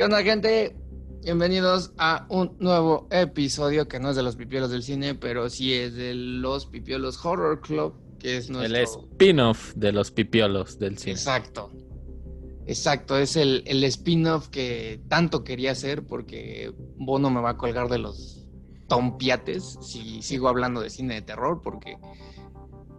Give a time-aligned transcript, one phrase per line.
[0.00, 0.74] ¿Qué onda, gente?
[1.22, 5.74] Bienvenidos a un nuevo episodio que no es de los pipiolos del cine, pero sí
[5.74, 8.78] es de los pipiolos Horror Club, que es nuestro...
[8.78, 11.12] El spin-off de los pipiolos del cine.
[11.12, 11.70] Exacto.
[12.64, 17.90] Exacto, es el, el spin-off que tanto quería hacer porque Bono me va a colgar
[17.90, 18.46] de los
[18.88, 21.98] tompiates si sigo hablando de cine de terror, porque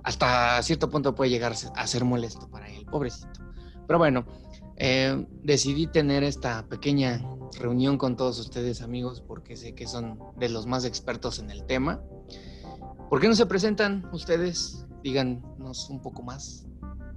[0.04, 3.42] hasta cierto punto puede llegar a ser molesto para él, pobrecito.
[3.88, 4.24] Pero bueno,
[4.84, 7.24] eh, decidí tener esta pequeña
[7.60, 11.68] reunión con todos ustedes amigos porque sé que son de los más expertos en el
[11.68, 12.02] tema.
[13.08, 14.88] ¿Por qué no se presentan ustedes?
[15.04, 16.66] Díganos un poco más.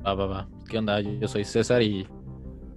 [0.07, 0.49] Va, va, va.
[0.69, 1.01] ¿Qué onda?
[1.01, 2.07] Yo soy César y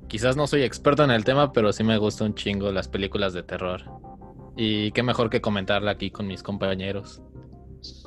[0.07, 3.33] quizás no soy experto en el tema, pero sí me gustan un chingo las películas
[3.33, 3.81] de terror.
[4.55, 7.21] Y qué mejor que comentarla aquí con mis compañeros.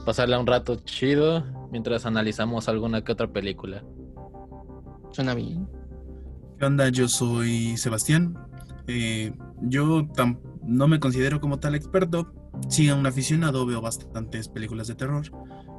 [0.06, 3.84] Pasarle un rato chido mientras analizamos alguna que otra película.
[5.12, 5.68] Suena bien.
[6.60, 6.90] ¿Qué onda?
[6.90, 8.36] Yo soy Sebastián.
[8.86, 10.06] Eh, yo
[10.62, 12.34] no me considero como tal experto.
[12.68, 15.24] Sí, un aficionado, veo bastantes películas de terror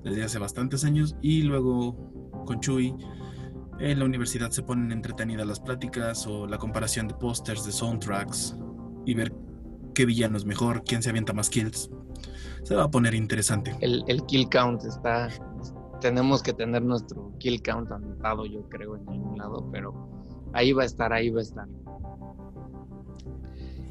[0.04, 1.96] desde hace bastantes años y luego
[2.48, 2.96] con Chuy
[3.78, 8.58] en la universidad se ponen entretenidas las pláticas o la comparación de pósters, de soundtracks
[9.06, 9.32] y ver
[9.94, 11.92] qué villano es mejor, quién se avienta más kills.
[12.64, 13.78] Se va a poner interesante.
[13.82, 15.30] El, el kill count está.
[16.00, 20.21] Tenemos que tener nuestro kill count anotado, yo creo, en algún lado, pero
[20.54, 21.68] ahí va a estar, ahí va a estar.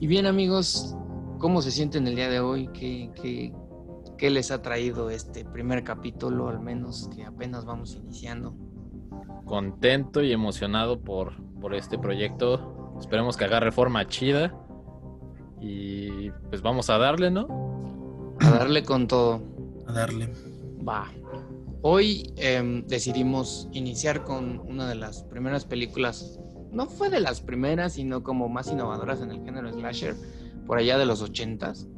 [0.00, 0.96] Y bien, amigos,
[1.38, 2.68] ¿cómo se sienten el día de hoy?
[2.72, 3.52] ¿Qué, qué,
[4.16, 8.54] qué les ha traído este primer capítulo, al menos que apenas vamos iniciando?
[9.44, 12.94] Contento y emocionado por, por este proyecto.
[12.98, 14.54] Esperemos que agarre forma chida.
[15.60, 18.36] Y pues vamos a darle, ¿no?
[18.40, 19.42] A darle con todo.
[19.86, 20.32] A darle.
[20.86, 21.10] Va.
[21.82, 26.38] Hoy eh, decidimos iniciar con una de las primeras películas,
[26.72, 30.14] no fue de las primeras, sino como más innovadoras en el género slasher,
[30.66, 31.88] por allá de los ochentas,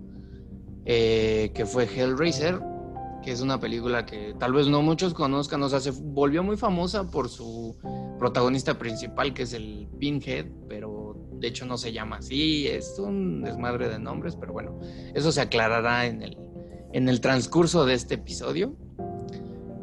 [0.84, 2.60] eh, que fue Hellraiser,
[3.22, 6.56] que es una película que tal vez no muchos conozcan, o sea, se volvió muy
[6.56, 7.76] famosa por su
[8.18, 13.42] protagonista principal, que es el Pinhead, pero de hecho no se llama así, es un
[13.42, 14.78] desmadre de nombres, pero bueno,
[15.14, 16.38] eso se aclarará en el,
[16.92, 18.76] en el transcurso de este episodio.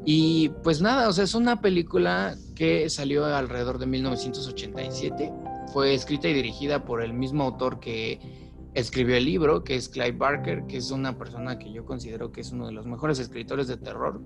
[0.06, 5.32] Y pues nada, o sea, es una película que salió alrededor de 1987,
[5.74, 8.20] fue escrita y dirigida por el mismo autor que
[8.74, 12.42] escribió el libro, que es Clive Barker, que es una persona que yo considero que
[12.42, 14.22] es uno de los mejores escritores de terror.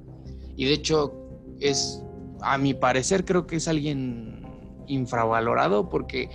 [0.55, 1.13] Y de hecho
[1.59, 2.03] es,
[2.41, 4.45] a mi parecer, creo que es alguien
[4.87, 6.29] infravalorado porque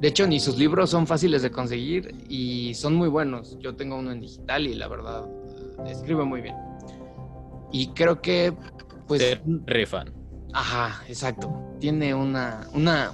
[0.00, 3.58] de hecho, ni sus libros son fáciles de conseguir y son muy buenos.
[3.58, 5.28] Yo tengo uno en digital y la verdad
[5.86, 6.54] escribe muy bien.
[7.72, 8.52] Y creo que,
[9.06, 9.40] pues.
[9.66, 10.12] Rifan.
[10.52, 11.76] Ajá, exacto.
[11.78, 13.12] Tiene una, una,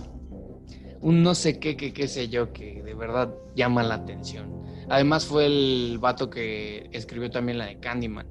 [1.01, 4.63] un no sé qué, qué, qué sé yo, que de verdad llama la atención.
[4.89, 8.27] Además, fue el vato que escribió también la de Candyman.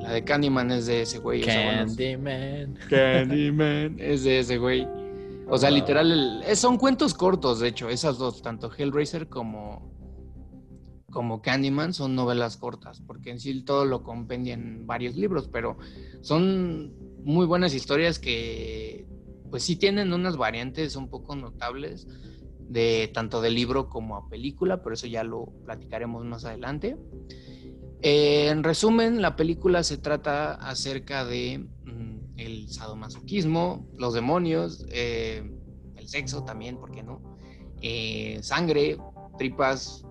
[0.00, 1.42] La de Candyman es de ese güey.
[1.42, 2.78] Candyman.
[2.90, 3.96] Candyman.
[3.98, 4.86] es de ese güey.
[5.48, 9.95] O sea, literal, son cuentos cortos, de hecho, esas dos, tanto Hellraiser como,
[11.16, 15.78] como Candyman son novelas cortas, porque en sí todo lo compendian varios libros, pero
[16.20, 16.92] son
[17.24, 19.06] muy buenas historias que,
[19.50, 22.06] pues sí tienen unas variantes un poco notables
[22.68, 26.98] de tanto de libro como a película, pero eso ya lo platicaremos más adelante.
[28.02, 31.66] Eh, en resumen, la película se trata acerca de
[32.36, 35.50] el sadomasoquismo, los demonios, eh,
[35.96, 37.22] el sexo también, ¿por qué no?
[37.80, 38.98] Eh, sangre,
[39.38, 40.04] tripas.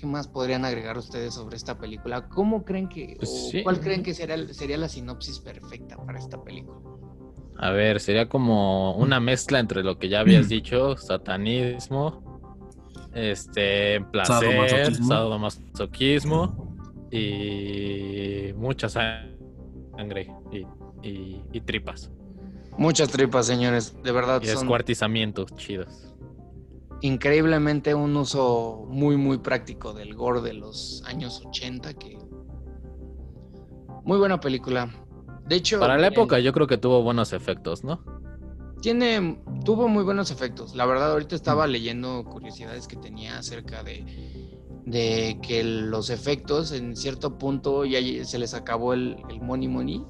[0.00, 2.28] ¿Qué más podrían agregar ustedes sobre esta película?
[2.28, 6.78] ¿Cómo creen que, Pues cuál creen que sería, sería la sinopsis perfecta para esta película?
[7.58, 12.22] A ver, sería como una mezcla entre lo que ya habías dicho, satanismo,
[13.12, 15.08] este, placer, Sadomasoquismo.
[15.08, 16.76] sadomasoquismo
[17.10, 20.58] y mucha sangre y,
[21.02, 22.10] y- y tripas.
[22.76, 24.40] Muchas tripas, señores, de verdad.
[24.40, 26.07] Y son descuartizamientos chidos.
[27.00, 32.18] Increíblemente un uso muy, muy práctico del gore de los años 80, que...
[34.04, 34.88] Muy buena película.
[35.46, 35.80] De hecho...
[35.80, 38.02] Para la época yo creo que tuvo buenos efectos, ¿no?
[38.80, 40.74] Tiene, tuvo muy buenos efectos.
[40.74, 44.04] La verdad, ahorita estaba leyendo curiosidades que tenía acerca de,
[44.86, 50.04] de que los efectos en cierto punto ya se les acabó el, el money money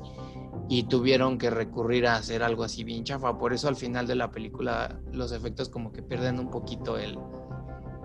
[0.69, 3.39] y tuvieron que recurrir a hacer algo así bien chafa.
[3.39, 7.19] Por eso al final de la película los efectos como que pierden un poquito el,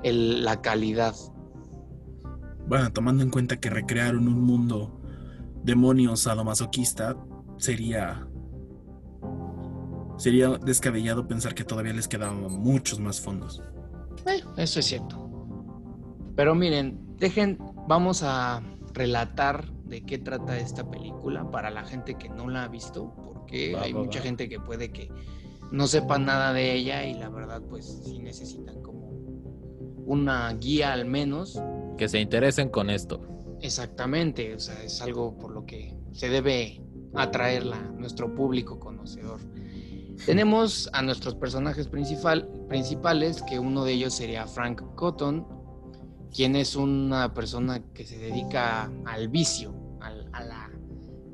[0.04, 1.14] el- la calidad.
[2.68, 5.02] Bueno, tomando en cuenta que recrearon un mundo
[5.64, 7.18] demonio sadomasoquista,
[7.58, 8.28] sería.
[10.18, 13.62] Sería descabellado pensar que todavía les quedaban muchos más fondos.
[14.26, 15.20] Eh, eso es cierto.
[16.36, 17.58] Pero miren, dejen,
[17.88, 18.62] vamos a
[18.94, 23.74] relatar de qué trata esta película para la gente que no la ha visto, porque
[23.74, 24.26] Va, hay va, mucha va.
[24.26, 25.10] gente que puede que
[25.72, 29.10] no sepa nada de ella y la verdad pues sí necesitan como
[30.06, 31.62] una guía al menos.
[31.98, 33.22] Que se interesen con esto.
[33.62, 36.82] Exactamente, o sea, es algo por lo que se debe
[37.16, 39.40] atraerla a nuestro público conocedor.
[40.26, 45.46] Tenemos a nuestros personajes principal, principales, que uno de ellos sería Frank Cotton,
[46.34, 50.70] quien es una persona que se dedica al vicio, al, a la-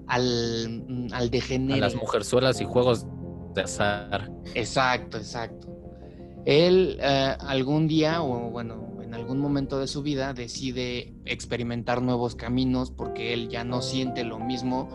[0.07, 1.80] al, mm, al A degenere.
[1.80, 3.06] las mujerzuelas y juegos
[3.54, 4.31] de azar.
[4.56, 5.68] Exacto, exacto.
[6.46, 12.36] Él eh, algún día, o bueno, en algún momento de su vida, decide experimentar nuevos
[12.36, 14.90] caminos porque él ya no siente lo mismo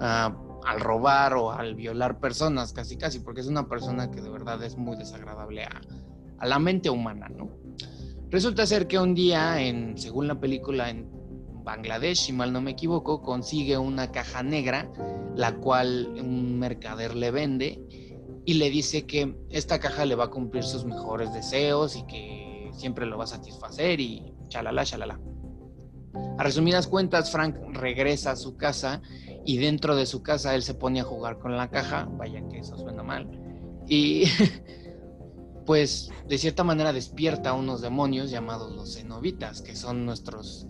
[0.00, 4.30] ah, al robar o al violar personas, casi casi, porque es una persona que de
[4.30, 5.80] verdad es muy desagradable a,
[6.38, 7.48] a la mente humana, ¿no?
[8.32, 11.06] Resulta ser que un día, en, según la película en
[11.64, 14.90] Bangladesh, si mal no me equivoco, consigue una caja negra,
[15.36, 17.86] la cual un mercader le vende
[18.46, 22.70] y le dice que esta caja le va a cumplir sus mejores deseos y que
[22.72, 25.20] siempre lo va a satisfacer y chalala, chalala.
[26.38, 29.02] A resumidas cuentas, Frank regresa a su casa
[29.44, 32.60] y dentro de su casa él se pone a jugar con la caja, vaya que
[32.60, 33.28] eso suena mal,
[33.86, 34.24] y
[35.66, 40.66] pues de cierta manera despierta a unos demonios llamados los cenobitas, que son nuestros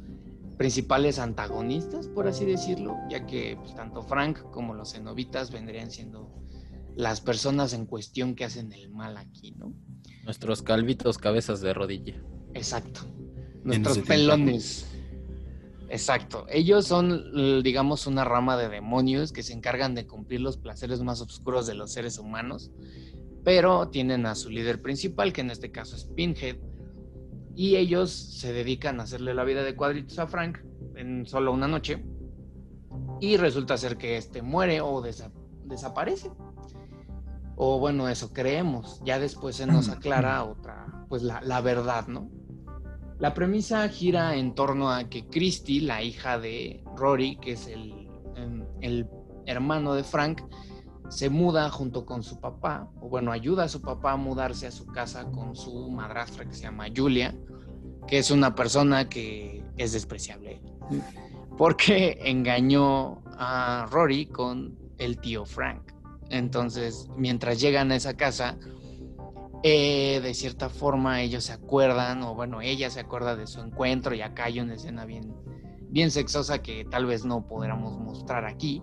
[0.57, 6.31] principales antagonistas, por así decirlo, ya que pues, tanto Frank como los cenobitas vendrían siendo
[6.95, 9.73] las personas en cuestión que hacen el mal aquí, ¿no?
[10.25, 12.23] Nuestros calvitos cabezas de rodilla.
[12.55, 13.01] Exacto.
[13.65, 14.87] Nuestros pelones.
[15.89, 16.47] Exacto.
[16.49, 21.21] Ellos son, digamos, una rama de demonios que se encargan de cumplir los placeres más
[21.21, 22.71] oscuros de los seres humanos,
[23.45, 26.57] pero tienen a su líder principal, que en este caso es Pinhead,
[27.55, 30.59] y ellos se dedican a hacerle la vida de cuadritos a Frank
[30.95, 32.05] en solo una noche,
[33.21, 35.33] y resulta ser que este muere o desa-
[35.65, 36.31] desaparece.
[37.55, 39.01] O bueno, eso creemos.
[39.05, 42.31] Ya después se nos aclara otra, pues la, la verdad, ¿no?
[43.19, 48.09] La premisa gira en torno a que Christy, la hija de Rory, que es el,
[48.35, 49.07] em, el
[49.47, 50.41] hermano de Frank,
[51.13, 54.71] se muda junto con su papá, o bueno, ayuda a su papá a mudarse a
[54.71, 57.35] su casa con su madrastra que se llama Julia,
[58.07, 60.63] que es una persona que es despreciable,
[61.59, 65.93] porque engañó a Rory con el tío Frank.
[66.31, 68.57] Entonces, mientras llegan a esa casa,
[69.63, 74.15] eh, de cierta forma ellos se acuerdan, o bueno, ella se acuerda de su encuentro,
[74.15, 75.35] y acá hay una escena bien,
[75.91, 78.83] bien sexosa que tal vez no podamos mostrar aquí,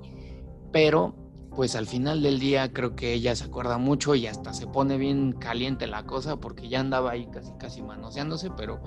[0.72, 4.68] pero pues al final del día creo que ella se acuerda mucho y hasta se
[4.68, 8.82] pone bien caliente la cosa porque ya andaba ahí casi casi manoseándose, pero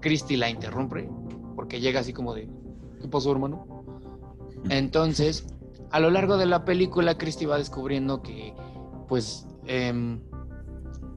[0.00, 1.08] Christy la interrumpe
[1.54, 2.48] porque llega así como de
[3.00, 3.66] ¿qué pasó hermano?
[4.68, 5.46] Entonces,
[5.90, 8.54] a lo largo de la película Christy va descubriendo que
[9.08, 10.20] pues em,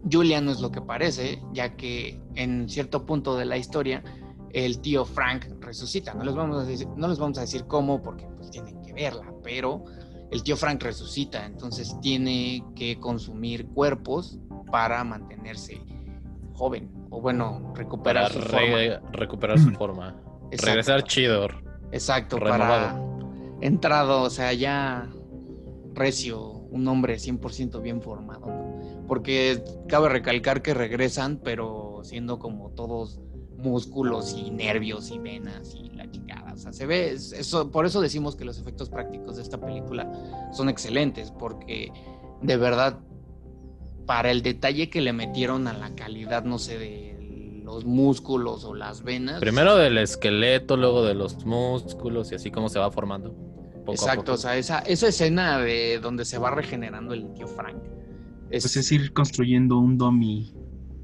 [0.10, 4.04] Julia no es lo que parece, ya que en cierto punto de la historia
[4.52, 6.14] el tío Frank resucita.
[6.14, 8.94] No les vamos a decir, no les vamos a decir cómo porque pues tienen que
[8.94, 9.84] verla, pero
[10.32, 14.40] el tío Frank resucita, entonces tiene que consumir cuerpos
[14.72, 15.82] para mantenerse
[16.54, 18.76] joven o bueno, recuperar Para su forma.
[18.78, 20.16] re- recuperar su forma.
[20.52, 20.66] Exacto.
[20.68, 21.48] Regresar chido.
[21.92, 22.68] Exacto, renovado.
[22.98, 25.10] para entrado, o sea, ya
[25.94, 29.06] recio, un hombre 100% bien formado, ¿no?
[29.08, 33.20] Porque cabe recalcar que regresan, pero siendo como todos
[33.58, 36.54] músculos y nervios y venas y la chingada.
[36.54, 39.60] O sea, se ve, es- eso, por eso decimos que los efectos prácticos de esta
[39.60, 40.12] película
[40.52, 41.92] son excelentes, porque
[42.42, 43.00] de verdad,
[44.06, 48.74] para el detalle que le metieron a la calidad, no sé, de los músculos o
[48.74, 49.40] las venas.
[49.40, 53.32] Primero del esqueleto, luego de los músculos y así como se va formando.
[53.86, 54.34] Poco a Exacto, poco.
[54.34, 57.78] o sea, esa, esa escena de donde se va regenerando el tío Frank.
[58.50, 60.52] Es, Pues es ir construyendo un dummy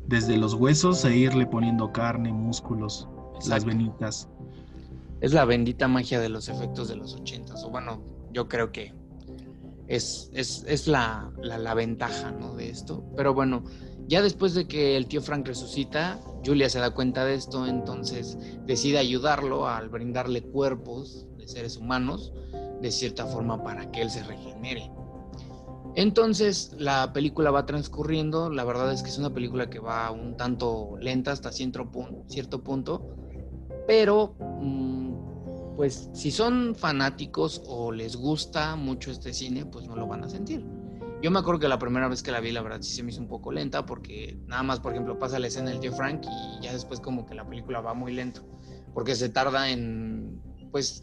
[0.08, 3.08] desde los huesos e irle poniendo carne, músculos,
[3.48, 4.28] las venitas.
[5.26, 7.64] Es la bendita magia de los efectos de los ochentas.
[7.64, 8.00] O bueno,
[8.32, 8.94] yo creo que
[9.88, 12.54] es, es, es la, la, ventaja ¿no?
[12.54, 13.04] de esto.
[13.18, 13.64] Pero bueno,
[14.08, 18.38] ya después de que el tío Frank resucita, Julia se da cuenta de esto, entonces
[18.68, 22.32] decide ayudarlo al brindarle cuerpos de seres humanos,
[22.80, 24.92] de cierta forma, para que él se regenere.
[25.96, 30.38] Entonces la película va transcurriendo, la verdad es que es una película que va un
[30.38, 33.16] tanto lenta hasta cierto punto,
[33.88, 35.05] pero mm,
[35.76, 40.30] pues si son fanáticos o les gusta mucho este cine, pues no lo van a
[40.30, 40.66] sentir.
[41.22, 43.12] Yo me acuerdo que la primera vez que la vi, la verdad, sí se me
[43.12, 46.24] hizo un poco lenta porque nada más, por ejemplo, pasa la escena del tío Frank
[46.24, 48.46] y ya después como que la película va muy lento
[48.94, 50.42] porque se tarda en,
[50.72, 51.02] pues,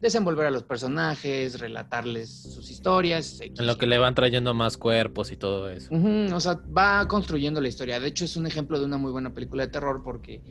[0.00, 3.40] desenvolver a los personajes, relatarles sus historias.
[3.40, 5.90] En lo que le van trayendo más cuerpos y todo eso.
[5.92, 8.00] o sea, va construyendo la historia.
[8.00, 10.42] De hecho, es un ejemplo de una muy buena película de terror porque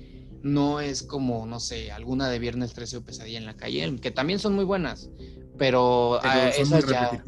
[0.44, 4.12] no es como, no sé, alguna de Viernes 13 o Pesadilla en la calle, que
[4.12, 5.10] también son muy buenas,
[5.58, 7.24] pero, ah, esas ya...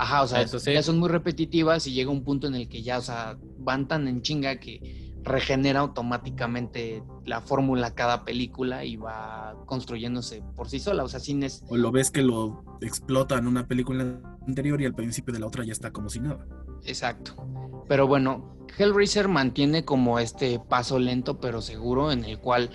[0.00, 2.98] Ajá, o sea, ya son muy repetitivas y llega un punto en el que ya,
[2.98, 9.56] o sea, van tan en chinga que regenera automáticamente la fórmula cada película y va
[9.66, 11.64] construyéndose por sí sola, o sea, sin es...
[11.68, 15.46] O lo ves que lo explota en una película anterior y al principio de la
[15.48, 16.46] otra ya está como si nada.
[16.88, 17.34] Exacto.
[17.86, 22.70] Pero bueno, Hellraiser mantiene como este paso lento pero seguro en el cual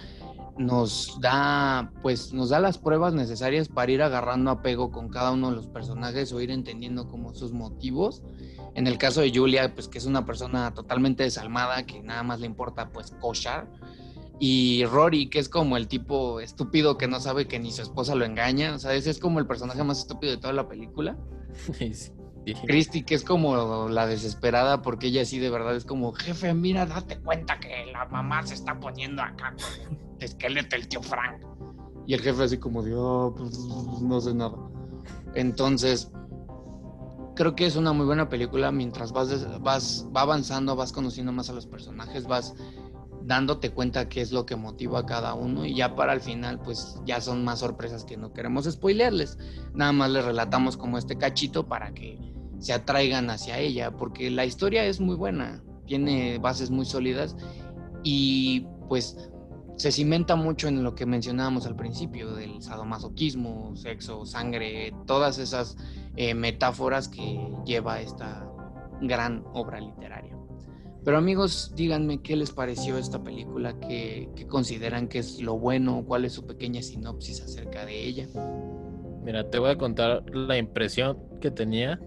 [0.58, 5.50] nos da, pues, nos da las pruebas necesarias para ir agarrando apego con cada uno
[5.50, 8.22] de los personajes o ir entendiendo como sus motivos.
[8.76, 12.40] En el caso de Julia, pues que es una persona totalmente desalmada, que nada más
[12.40, 13.68] le importa pues cochar.
[14.40, 18.14] Y Rory, que es como el tipo estúpido que no sabe que ni su esposa
[18.14, 18.76] lo engaña.
[18.76, 21.18] O sea, ese es como el personaje más estúpido de toda la película.
[22.66, 26.86] Christy, que es como la desesperada, porque ella sí de verdad es como, jefe, mira,
[26.86, 31.42] date cuenta que la mamá se está poniendo acá con el esqueleto el tío Frank.
[32.06, 33.58] Y el jefe así como, Dios, oh, pues
[34.02, 34.58] no sé nada.
[35.36, 36.12] Entonces,
[37.36, 41.50] creo que es una muy buena película mientras vas, vas va avanzando, vas conociendo más
[41.50, 42.54] a los personajes, vas
[43.26, 46.60] dándote cuenta qué es lo que motiva a cada uno y ya para el final
[46.60, 49.38] pues ya son más sorpresas que no queremos spoilearles.
[49.74, 52.33] Nada más les relatamos como este cachito para que
[52.64, 57.36] se atraigan hacia ella, porque la historia es muy buena, tiene bases muy sólidas
[58.04, 59.30] y pues
[59.76, 65.76] se cimenta mucho en lo que mencionábamos al principio del sadomasoquismo, sexo, sangre, todas esas
[66.16, 68.50] eh, metáforas que lleva esta
[69.02, 70.34] gran obra literaria.
[71.04, 76.06] Pero amigos, díganme qué les pareció esta película, qué, qué consideran que es lo bueno,
[76.08, 78.30] cuál es su pequeña sinopsis acerca de ella.
[79.22, 82.00] Mira, te voy a contar la impresión que tenía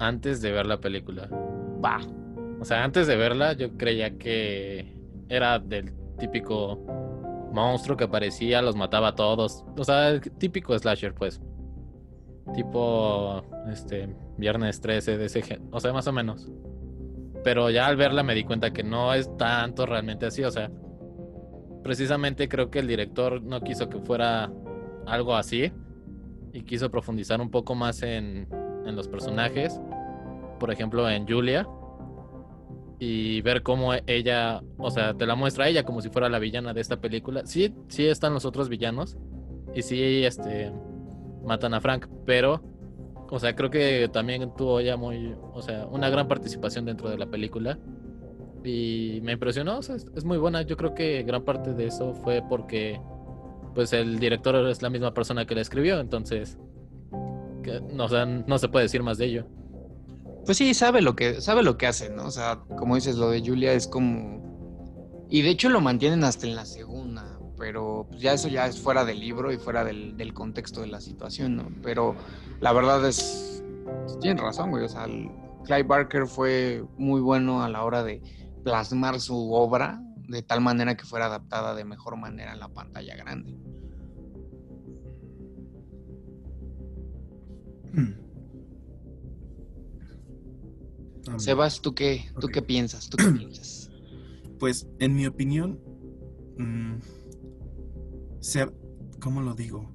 [0.00, 1.28] antes de ver la película.
[1.84, 2.00] Va.
[2.60, 4.92] O sea, antes de verla yo creía que
[5.28, 6.78] era del típico
[7.52, 9.64] monstruo que aparecía, los mataba a todos.
[9.78, 11.40] O sea, típico slasher, pues.
[12.54, 16.50] Tipo, este, Viernes 13 de ese O sea, más o menos.
[17.44, 20.42] Pero ya al verla me di cuenta que no es tanto realmente así.
[20.42, 20.70] O sea,
[21.82, 24.50] precisamente creo que el director no quiso que fuera
[25.06, 25.72] algo así.
[26.52, 28.48] Y quiso profundizar un poco más en,
[28.86, 29.80] en los personajes,
[30.60, 31.66] por ejemplo en Julia,
[33.00, 36.74] y ver cómo ella, o sea, te la muestra ella como si fuera la villana
[36.74, 37.46] de esta película.
[37.46, 39.16] Sí, sí están los otros villanos
[39.74, 40.70] y sí, este,
[41.42, 42.62] matan a Frank, pero,
[43.30, 47.16] o sea, creo que también tuvo ella muy, o sea, una gran participación dentro de
[47.16, 47.78] la película
[48.62, 50.60] y me impresionó, es muy buena.
[50.62, 53.00] Yo creo que gran parte de eso fue porque,
[53.74, 56.58] pues, el director es la misma persona que la escribió, entonces
[57.92, 59.46] no, o no se puede decir más de ello.
[60.44, 62.26] Pues sí, sabe lo que, sabe lo que hace, ¿no?
[62.26, 64.40] O sea, como dices, lo de Julia es como.
[65.28, 68.80] Y de hecho lo mantienen hasta en la segunda, pero pues ya eso ya es
[68.80, 71.68] fuera del libro y fuera del, contexto de la situación, ¿no?
[71.82, 72.16] Pero
[72.60, 73.62] la verdad es.
[74.20, 74.84] Tienen razón, güey.
[74.84, 75.06] O sea,
[75.64, 78.22] Clive Barker fue muy bueno a la hora de
[78.64, 83.16] plasmar su obra de tal manera que fuera adaptada de mejor manera en la pantalla
[83.16, 83.56] grande.
[91.36, 93.08] Sebas, ¿tú qué, ¿tú qué piensas?
[93.08, 93.90] ¿Tú qué piensas?
[94.58, 95.80] Pues, en mi opinión,
[96.58, 96.96] mm,
[99.20, 99.90] ¿cómo lo digo?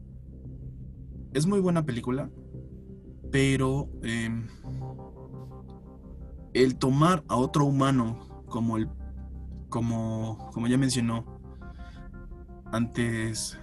[1.34, 2.30] Es muy buena película,
[3.32, 4.48] pero em,
[6.54, 8.88] el tomar a otro humano como el,
[9.70, 11.26] como, como ya mencionó
[12.72, 13.60] antes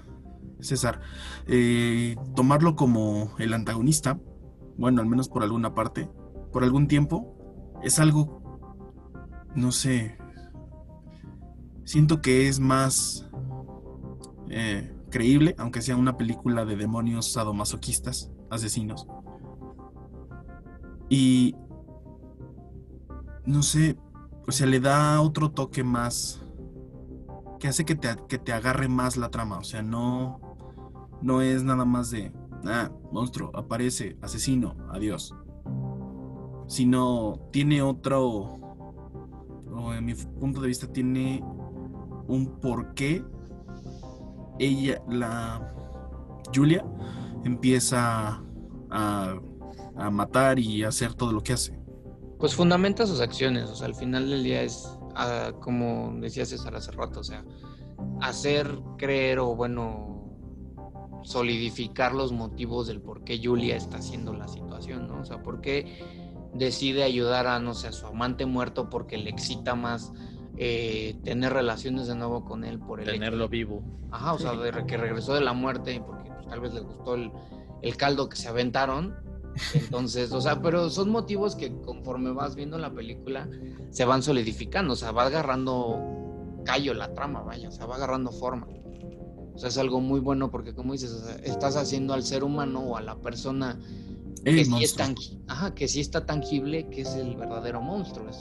[0.61, 1.01] César,
[1.47, 4.21] eh, tomarlo como el antagonista,
[4.77, 6.09] bueno, al menos por alguna parte,
[6.53, 7.37] por algún tiempo,
[7.83, 8.43] es algo,
[9.55, 10.17] no sé,
[11.85, 13.29] siento que es más
[14.49, 19.07] eh, creíble, aunque sea una película de demonios sadomasoquistas, asesinos.
[21.09, 21.55] Y,
[23.45, 23.99] no sé,
[24.47, 26.41] o sea, le da otro toque más
[27.61, 30.41] que hace que te, que te agarre más la trama, o sea, no
[31.23, 32.33] no es nada más de,
[32.67, 35.35] ah, monstruo, aparece, asesino, adiós.
[36.67, 38.59] Sino tiene otro,
[39.75, 41.43] o en mi punto de vista, tiene
[42.29, 43.25] un porqué
[44.59, 45.75] ella, la
[46.55, 46.85] Julia,
[47.45, 48.43] empieza
[48.91, 49.41] a,
[49.97, 51.79] a matar y a hacer todo lo que hace.
[52.39, 56.75] Pues fundamenta sus acciones, o sea, al final del día es, ah, como decía César
[56.75, 57.45] hace rato, o sea,
[58.21, 60.13] hacer creer o bueno,
[61.23, 65.21] solidificar los motivos del por qué Julia está haciendo la situación, ¿no?
[65.21, 66.22] O sea, por qué
[66.55, 70.13] decide ayudar a, no sé, a su amante muerto porque le excita más
[70.59, 73.83] eh, tener relaciones de nuevo con él por el tenerlo vivo.
[74.11, 77.15] Ajá, o sea, de que regresó de la muerte porque pues, tal vez le gustó
[77.15, 77.33] el,
[77.81, 79.17] el caldo que se aventaron.
[79.75, 83.49] Entonces, o sea, pero son motivos que conforme vas viendo la película
[83.91, 85.99] se van solidificando, o sea, va agarrando
[86.65, 88.67] callo la trama, vaya, o sea, va agarrando forma.
[89.55, 92.43] O sea, es algo muy bueno porque, como dices, o sea, estás haciendo al ser
[92.45, 93.79] humano o a la persona
[94.45, 94.97] que sí, es
[95.49, 98.29] Ajá, que sí está tangible, que es el verdadero monstruo.
[98.29, 98.39] Es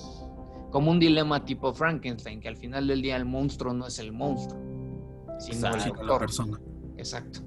[0.71, 4.11] como un dilema tipo Frankenstein, que al final del día el monstruo no es el
[4.11, 4.59] monstruo,
[5.39, 6.59] sino la persona.
[6.97, 7.41] Exacto.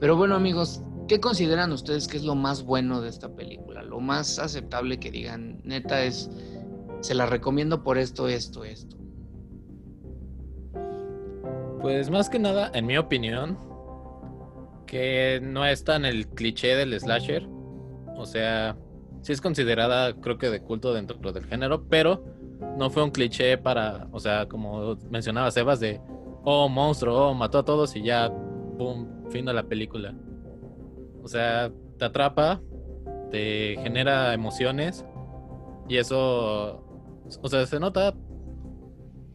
[0.00, 3.82] Pero bueno, amigos, ¿qué consideran ustedes que es lo más bueno de esta película?
[3.82, 6.30] Lo más aceptable que digan, neta, es,
[7.00, 8.96] se la recomiendo por esto, esto, esto.
[11.80, 13.58] Pues más que nada, en mi opinión,
[14.88, 17.46] que no es tan el cliché del slasher.
[18.16, 18.76] O sea,
[19.22, 22.24] sí es considerada, creo que de culto dentro del género, pero
[22.76, 26.00] no fue un cliché para, o sea, como mencionaba Sebas, de,
[26.42, 30.14] oh, monstruo, oh, mató a todos y ya, boom, fin de la película.
[31.22, 32.60] O sea, te atrapa,
[33.30, 35.04] te genera emociones
[35.88, 36.82] y eso,
[37.42, 38.14] o sea, se nota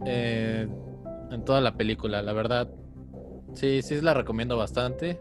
[0.05, 0.67] eh,
[1.31, 2.69] en toda la película, la verdad.
[3.53, 5.19] Sí, sí la recomiendo bastante.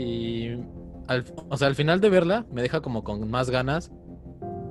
[0.00, 0.56] Y
[1.08, 3.92] al, o sea, al final de verla me deja como con más ganas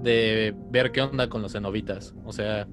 [0.01, 2.15] de ver qué onda con los cenobitas.
[2.25, 2.67] O sea,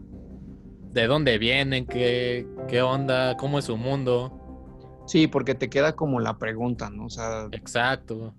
[0.93, 5.05] de dónde vienen, qué, qué onda, cómo es su mundo.
[5.07, 7.07] Sí, porque te queda como la pregunta, ¿no?
[7.07, 7.49] O sea.
[7.53, 8.35] Exacto.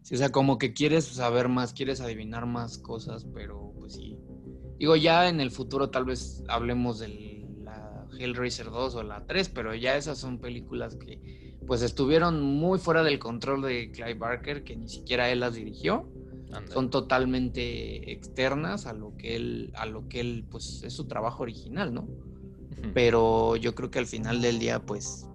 [0.00, 4.18] Sí, o sea, como que quieres saber más, quieres adivinar más cosas, pero pues sí.
[4.78, 9.50] Digo, ya en el futuro tal vez hablemos de la Hellraiser 2 o la 3,
[9.50, 14.64] pero ya esas son películas que pues estuvieron muy fuera del control de Clive Barker,
[14.64, 16.08] que ni siquiera él las dirigió.
[16.72, 21.42] Son totalmente externas a lo que él, a lo que él, pues es su trabajo
[21.42, 22.06] original, ¿no?
[22.92, 25.26] Pero yo creo que al final del día, pues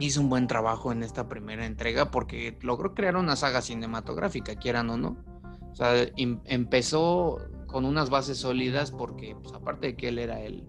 [0.00, 4.90] hizo un buen trabajo en esta primera entrega porque logró crear una saga cinematográfica, quieran
[4.90, 5.16] o no.
[5.70, 10.40] O sea, em, empezó con unas bases sólidas porque, pues, aparte de que él era
[10.40, 10.64] el,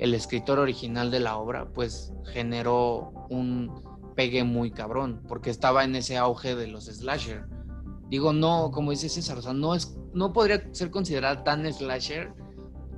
[0.00, 3.82] el escritor original de la obra, pues generó un
[4.16, 7.44] pegue muy cabrón, porque estaba en ese auge de los slasher.
[8.08, 12.32] Digo, no, como dice César, o sea, no, es, no podría ser considerada tan slasher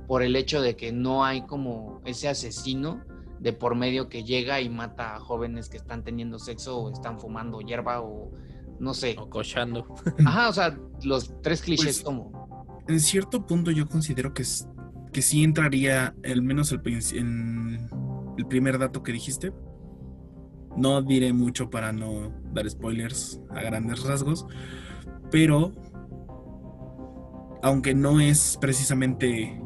[0.07, 3.03] por el hecho de que no hay como ese asesino
[3.39, 7.19] de por medio que llega y mata a jóvenes que están teniendo sexo o están
[7.19, 8.31] fumando hierba o
[8.79, 9.15] no sé.
[9.19, 9.93] O cochando.
[10.25, 12.73] Ajá, o sea, los tres clichés pues, como.
[12.87, 14.67] En cierto punto yo considero que es
[15.13, 16.81] que sí entraría, al menos el,
[17.13, 17.89] en
[18.37, 19.53] el primer dato que dijiste.
[20.75, 24.47] No diré mucho para no dar spoilers a grandes rasgos,
[25.29, 25.71] pero
[27.61, 29.61] aunque no es precisamente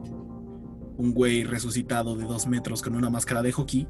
[0.98, 3.88] un güey resucitado de dos metros con una máscara de hockey,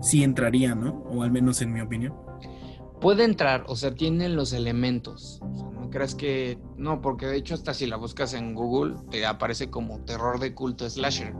[0.00, 1.02] sí entraría, ¿no?
[1.10, 2.14] O al menos en mi opinión.
[3.00, 5.40] Puede entrar, o sea, tiene los elementos
[5.90, 10.00] crees que no, porque de hecho hasta si la buscas en Google te aparece como
[10.00, 11.34] terror de culto slasher.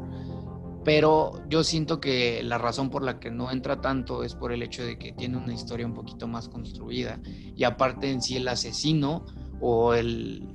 [0.84, 4.62] Pero yo siento que la razón por la que no entra tanto es por el
[4.62, 7.20] hecho de que tiene una historia un poquito más construida.
[7.54, 9.26] Y aparte en sí el asesino
[9.60, 10.48] o el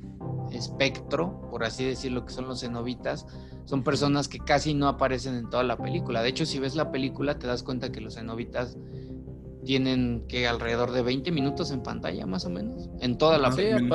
[0.51, 3.27] espectro, por así decirlo, que son los cenobitas,
[3.65, 6.21] son personas que casi no aparecen en toda la película.
[6.21, 8.77] De hecho, si ves la película te das cuenta que los cenobitas
[9.65, 13.71] tienen que alrededor de 20 minutos en pantalla, más o menos, en toda la fe.
[13.71, 13.91] el,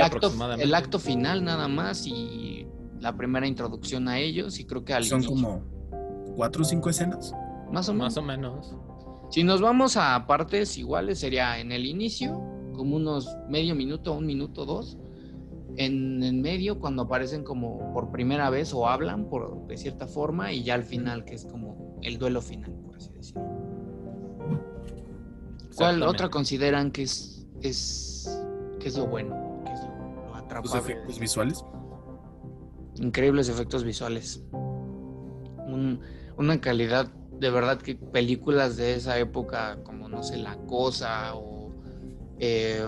[0.00, 2.66] acto, el acto final nada más y
[3.00, 5.62] la primera introducción a ellos y creo que al Son como
[6.36, 7.34] cuatro o cinco escenas.
[7.70, 8.06] Más o menos.
[8.06, 8.76] Más o menos.
[9.30, 12.40] Si nos vamos a partes iguales, sería en el inicio,
[12.74, 14.96] como unos medio minuto, un minuto, dos.
[15.76, 20.52] En el medio, cuando aparecen como por primera vez o hablan por, de cierta forma,
[20.52, 23.53] y ya al final, que es como el duelo final, por así decirlo.
[25.76, 28.40] ¿Cuál otra consideran que es, es,
[28.80, 29.62] que es lo bueno?
[29.64, 31.64] Que es lo, ¿Los efectos visuales?
[32.96, 34.42] Increíbles efectos visuales.
[36.36, 41.72] una calidad, de verdad que películas de esa época, como no sé, La Cosa o
[42.38, 42.86] eh,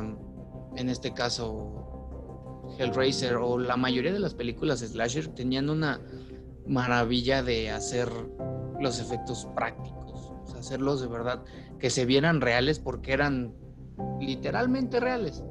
[0.76, 1.76] en este caso
[2.78, 6.00] Hellraiser o la mayoría de las películas slasher tenían una
[6.66, 8.10] maravilla de hacer
[8.80, 10.05] los efectos prácticos,
[10.54, 11.44] hacerlos de verdad
[11.78, 13.54] que se vieran reales porque eran
[14.20, 15.42] literalmente reales.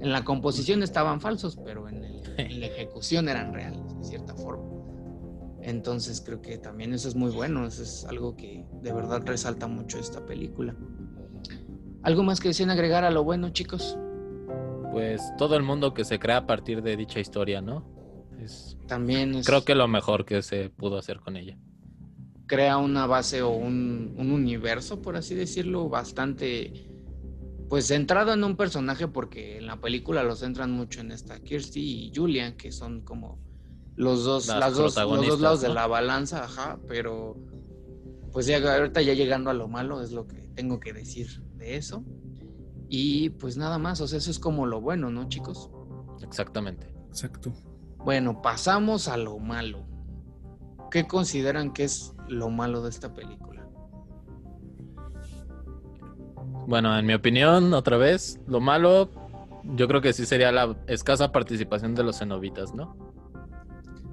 [0.00, 2.02] En la composición estaban falsos, pero en,
[2.38, 4.64] en la ejecución eran reales, de cierta forma.
[5.60, 9.68] Entonces creo que también eso es muy bueno, eso es algo que de verdad resalta
[9.68, 10.74] mucho esta película.
[12.02, 13.96] ¿Algo más que deseen agregar a lo bueno, chicos?
[14.90, 17.86] Pues todo el mundo que se crea a partir de dicha historia, ¿no?
[18.40, 21.56] Es, También es- Creo que lo mejor que se pudo hacer con ella.
[22.46, 26.88] Crea una base o un, un universo, por así decirlo, bastante
[27.68, 31.80] pues centrado en un personaje porque en la película lo centran mucho en esta Kirsty
[31.80, 33.38] y Julian, que son como
[33.96, 37.36] los dos, Las las dos, los dos protagonistas, lados de la balanza, ajá, pero
[38.30, 41.76] pues ya ahorita ya llegando a lo malo es lo que tengo que decir de
[41.76, 42.04] eso.
[42.88, 45.70] Y pues nada más, o sea, eso es como lo bueno, ¿no, chicos?
[46.22, 46.94] Exactamente.
[47.08, 47.54] Exacto.
[47.96, 49.86] Bueno, pasamos a lo malo.
[50.92, 53.66] ¿Qué consideran que es lo malo de esta película?
[56.66, 59.08] Bueno, en mi opinión, otra vez, lo malo,
[59.74, 62.94] yo creo que sí sería la escasa participación de los cenobitas, ¿no?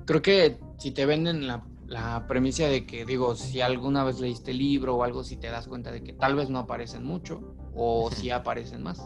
[0.05, 4.51] Creo que si te venden la, la premisa de que, digo, si alguna vez leíste
[4.51, 7.41] el libro o algo, si te das cuenta de que tal vez no aparecen mucho
[7.75, 9.05] o si aparecen más.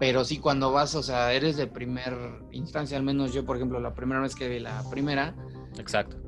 [0.00, 2.16] Pero sí, cuando vas, o sea, eres de primer
[2.50, 5.36] instancia, al menos yo, por ejemplo, la primera vez que vi la primera,
[5.78, 6.19] Exacto.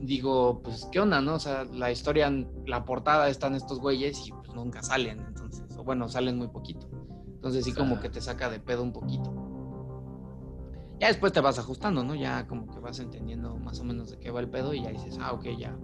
[0.00, 1.34] Digo, pues, ¿qué onda, no?
[1.34, 2.30] O sea, la historia,
[2.66, 6.88] la portada están estos güeyes y pues nunca salen, entonces, o bueno, salen muy poquito.
[7.34, 9.32] Entonces sí O sea- como que te saca de pedo un poquito.
[11.00, 12.14] Ya después te vas ajustando, ¿no?
[12.16, 14.90] Ya como que vas entendiendo más o menos de qué va el pedo y ya
[14.90, 15.76] dices, ah, ok, ya.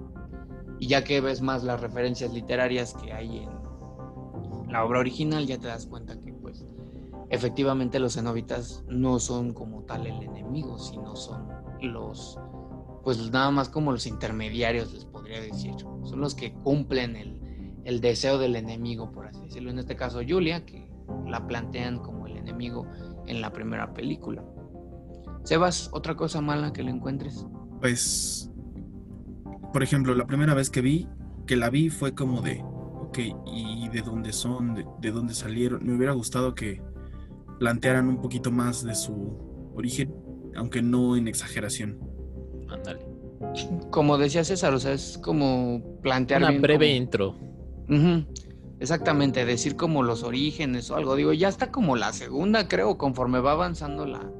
[0.81, 5.57] Y ya que ves más las referencias literarias que hay en la obra original, ya
[5.59, 6.67] te das cuenta que pues
[7.31, 11.49] efectivamente los cenobitas no son como tal el enemigo, sino son
[11.81, 12.41] los
[13.05, 15.75] pues nada más como los intermediarios, les podría decir.
[16.05, 17.39] Son los que cumplen el,
[17.85, 19.71] el deseo del enemigo, por así decirlo.
[19.71, 20.91] En este caso, Julia, que
[21.27, 22.87] la plantean como el enemigo
[23.27, 24.43] en la primera película.
[25.45, 27.47] Sebas, otra cosa mala que le encuentres.
[27.81, 28.51] Pues,
[29.73, 31.07] por ejemplo, la primera vez que vi,
[31.47, 34.75] que la vi fue como de, ok, ¿y de dónde son?
[34.75, 35.85] ¿De, de dónde salieron?
[35.85, 36.81] Me hubiera gustado que
[37.59, 40.15] plantearan un poquito más de su origen,
[40.57, 42.14] aunque no en exageración.
[42.75, 43.07] Ándale.
[43.91, 47.35] Como decía César, o sea, es como plantear Una bien breve como- intro.
[48.81, 51.15] Exactamente, decir como los orígenes o algo.
[51.17, 54.31] Digo, ya está como la segunda, creo, conforme va avanzando la,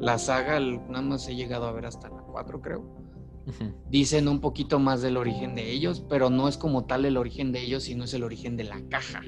[0.00, 2.84] la saga, nada más he llegado a ver hasta la 4, creo.
[3.90, 7.52] Dicen un poquito más del origen de ellos, pero no es como tal el origen
[7.52, 9.20] de ellos, sino es el origen de la caja.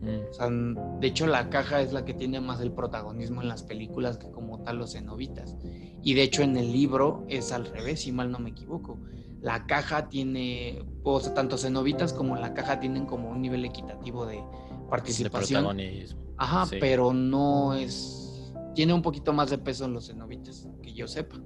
[0.00, 0.30] Mm.
[0.30, 3.48] O sea, n- de hecho la caja es la que tiene más el protagonismo en
[3.48, 5.56] las películas que como tal los cenobitas.
[6.02, 8.98] Y de hecho en el libro es al revés, si mal no me equivoco.
[9.40, 14.26] La caja tiene, o sea, tanto cenobitas como la caja tienen como un nivel equitativo
[14.26, 14.42] de De
[14.90, 15.62] participación.
[15.64, 16.20] protagonismo.
[16.36, 16.76] Ajá, sí.
[16.80, 18.52] pero no es...
[18.74, 21.36] Tiene un poquito más de peso en los cenobitas, que yo sepa.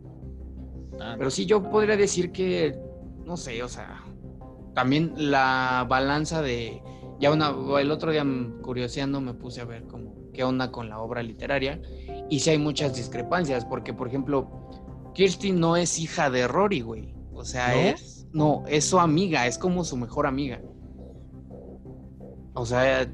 [1.00, 2.76] Ah, Pero sí, yo podría decir que,
[3.24, 4.02] no sé, o sea,
[4.74, 6.82] también la balanza de,
[7.20, 10.88] ya una, el otro día mm, curioseando me puse a ver como qué onda con
[10.88, 11.80] la obra literaria
[12.30, 14.48] y sí hay muchas discrepancias, porque por ejemplo,
[15.14, 17.14] Kirsty no es hija de Rory, güey.
[17.32, 17.80] O sea, ¿No?
[17.80, 20.60] es, no, es su amiga, es como su mejor amiga.
[22.54, 23.06] O sea,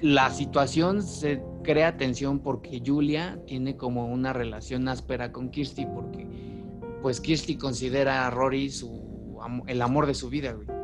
[0.00, 6.26] la situación se crea tensión porque Julia tiene como una relación áspera con Kirsty porque
[7.02, 9.06] pues Kirsty considera a Rory su
[9.66, 10.75] el amor de su vida, güey.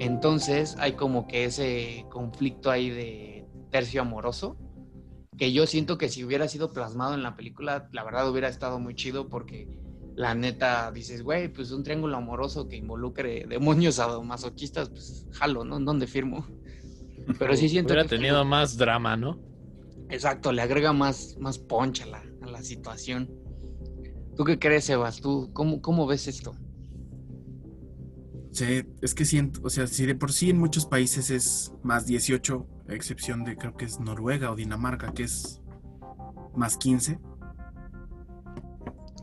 [0.00, 4.56] Entonces hay como que ese conflicto ahí de tercio amoroso
[5.36, 8.78] que yo siento que si hubiera sido plasmado en la película, la verdad hubiera estado
[8.78, 9.68] muy chido porque
[10.16, 15.76] la neta dices, güey, pues un triángulo amoroso que involucre demonios sadomasoquistas, pues jalo, ¿no?
[15.76, 16.46] ¿En dónde firmo?
[17.38, 19.38] Pero sí siento Hubiera que tenido más drama, ¿no?
[20.08, 23.28] Exacto, le agrega más, más punch a la, a la situación.
[24.34, 25.20] ¿Tú qué crees, Sebas?
[25.20, 26.56] ¿Tú cómo, cómo ves esto?
[28.60, 32.04] Sí, es que siento, o sea, si de por sí en muchos países es más
[32.04, 35.62] 18, a excepción de creo que es Noruega o Dinamarca, que es
[36.54, 37.18] más 15,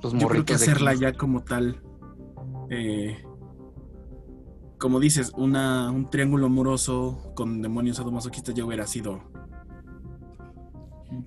[0.02, 1.06] Los yo creo que hacerla 15.
[1.06, 1.84] ya como tal,
[2.72, 3.24] eh,
[4.80, 9.22] como dices, una, un triángulo amoroso con demonios sadomasoquistas ya hubiera sido.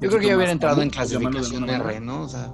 [0.01, 2.01] Yo creo que ya hubiera entrado en común, de clasificación R.
[2.01, 2.23] ¿no?
[2.23, 2.53] O sea,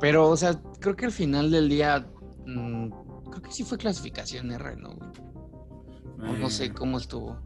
[0.00, 2.08] pero, o sea, creo que al final del día,
[2.46, 2.88] mm,
[3.30, 4.90] creo que sí fue clasificación R, ¿no?
[6.18, 7.36] O no sé Eh, cómo estuvo.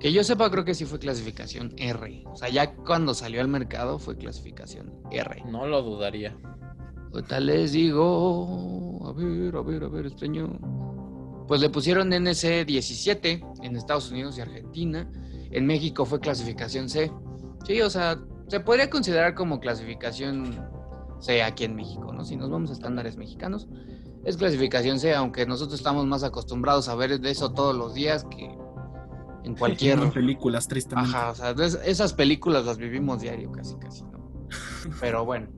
[0.00, 2.24] Que yo sepa, creo que sí fue clasificación R.
[2.26, 5.44] O sea, ya cuando salió al mercado fue clasificación R.
[5.46, 6.36] No lo dudaría.
[7.12, 10.58] Ahorita les digo, a ver, a ver, a ver, extraño.
[11.46, 15.08] pues le pusieron NC-17 en Estados Unidos y Argentina.
[15.50, 17.12] En México fue clasificación C.
[17.66, 20.58] Sí, o sea, se podría considerar como clasificación
[21.20, 22.24] C aquí en México, ¿no?
[22.24, 23.68] Si nos vamos a estándares mexicanos,
[24.24, 28.24] es clasificación C, aunque nosotros estamos más acostumbrados a ver de eso todos los días
[28.24, 28.44] que
[29.44, 29.98] en cualquier...
[29.98, 31.10] En películas, tristemente.
[31.16, 34.30] Ajá, o sea, es- esas películas las vivimos diario casi, casi, ¿no?
[35.00, 35.48] Pero bueno,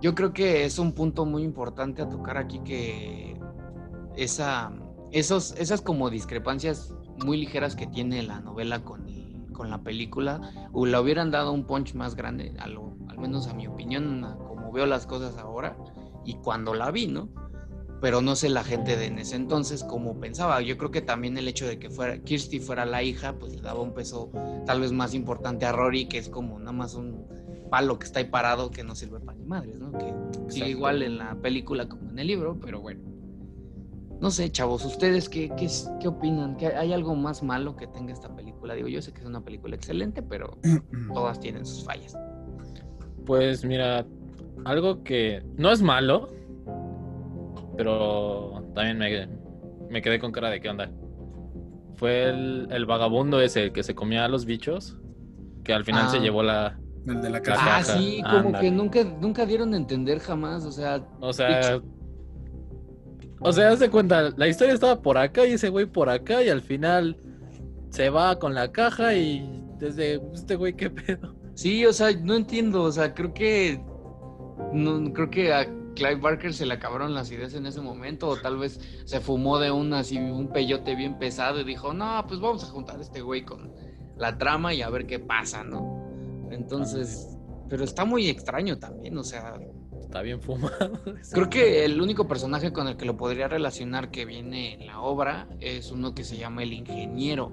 [0.00, 3.38] yo creo que es un punto muy importante a tocar aquí que
[4.16, 4.72] esa,
[5.10, 6.94] esos, esas como discrepancias
[7.24, 10.40] muy ligeras que tiene la novela con, el- con la película,
[10.72, 14.36] o le hubieran dado un punch más grande, a lo- menos a mi opinión, a
[14.36, 15.76] como veo las cosas ahora
[16.24, 17.28] y cuando la vi, ¿no?
[18.00, 20.60] Pero no sé la gente de en ese entonces cómo pensaba.
[20.60, 23.62] Yo creo que también el hecho de que fuera Kirsty fuera la hija, pues le
[23.62, 24.30] daba un peso
[24.66, 27.26] tal vez más importante a Rory, que es como nada más un
[27.70, 29.92] palo que está ahí parado que no sirve para ni madres, ¿no?
[29.92, 30.12] Que
[30.48, 33.00] sigue igual en la película como en el libro, pero bueno.
[34.20, 35.68] No sé, chavos, ¿ustedes qué, qué,
[36.00, 36.56] qué opinan?
[36.56, 38.74] ¿Que ¿Hay algo más malo que tenga esta película?
[38.74, 40.58] Digo, yo sé que es una película excelente, pero
[41.14, 42.16] todas tienen sus fallas.
[43.26, 44.04] Pues mira,
[44.64, 46.28] algo que no es malo,
[47.76, 49.28] pero también me,
[49.90, 50.90] me quedé con cara de qué onda.
[51.94, 54.96] Fue el, el vagabundo ese el que se comía a los bichos,
[55.64, 56.10] que al final Ah.
[56.10, 56.78] se llevó la...
[57.06, 57.60] El de la La caja.
[57.64, 61.80] Ah, caja, sí, como que nunca, nunca dieron a entender jamás, o sea, O sea...
[63.44, 66.44] O sea, haz de cuenta, la historia estaba por acá y ese güey por acá
[66.44, 67.16] y al final
[67.90, 71.34] se va con la caja y desde este güey qué pedo.
[71.62, 73.80] Sí, o sea, no entiendo, o sea, creo que
[74.72, 78.36] no creo que a Clive Barker se le acabaron las ideas en ese momento o
[78.36, 82.40] tal vez se fumó de un así un peyote bien pesado y dijo, "No, pues
[82.40, 83.72] vamos a juntar a este güey con
[84.16, 86.48] la trama y a ver qué pasa", ¿no?
[86.50, 87.28] Entonces,
[87.68, 89.54] pero está muy extraño también, o sea,
[90.00, 91.00] Está bien fumado.
[91.32, 95.00] creo que el único personaje con el que lo podría relacionar que viene en la
[95.00, 97.52] obra es uno que se llama el ingeniero,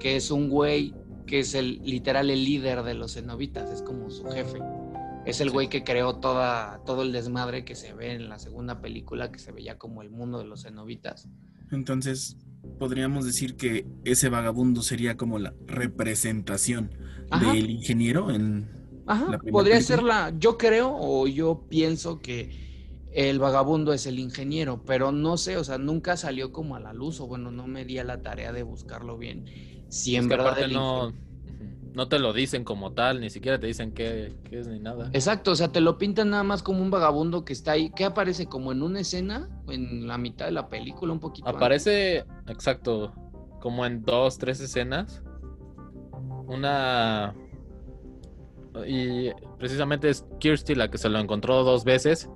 [0.00, 0.92] que es un güey
[1.28, 4.58] que es el literal el líder de los cenobitas, es como su jefe.
[5.26, 8.80] Es el güey que creó toda, todo el desmadre que se ve en la segunda
[8.80, 11.28] película, que se veía como el mundo de los cenobitas.
[11.70, 12.38] Entonces,
[12.78, 16.90] podríamos decir que ese vagabundo sería como la representación
[17.30, 17.52] Ajá.
[17.52, 18.70] del ingeniero en
[19.06, 19.80] Ajá, la podría película.
[19.82, 22.67] ser la, yo creo o yo pienso que
[23.12, 26.92] el vagabundo es el ingeniero, pero no sé, o sea, nunca salió como a la
[26.92, 29.46] luz, o bueno, no me di a la tarea de buscarlo bien.
[29.88, 30.74] Si en Es que verdad aparte
[31.94, 35.10] no, te lo dicen como tal, ni siquiera te dicen qué, qué es ni nada.
[35.12, 38.04] Exacto, o sea, te lo pintan nada más como un vagabundo que está ahí, que
[38.04, 41.48] aparece como en una escena, en la mitad de la película, un poquito.
[41.48, 41.56] antes.
[41.56, 43.12] Aparece, exacto,
[43.60, 45.22] como en dos, tres escenas.
[46.46, 47.34] Una...
[48.86, 52.30] Y precisamente es Kirsty la que se lo encontró dos veces.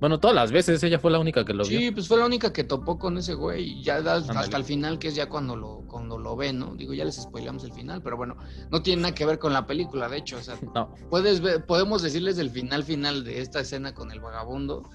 [0.00, 1.78] Bueno, todas las veces, ella fue la única que lo vio.
[1.78, 3.80] Sí, pues fue la única que topó con ese güey.
[3.80, 6.74] y Ya da- hasta el final, que es ya cuando lo, cuando lo ve, ¿no?
[6.74, 8.36] Digo, ya les spoilamos el final, pero bueno,
[8.70, 10.38] no tiene nada que ver con la película, de hecho.
[10.38, 14.20] O sea, No, puedes ver, podemos decirles el final final de esta escena con el
[14.20, 14.88] vagabundo.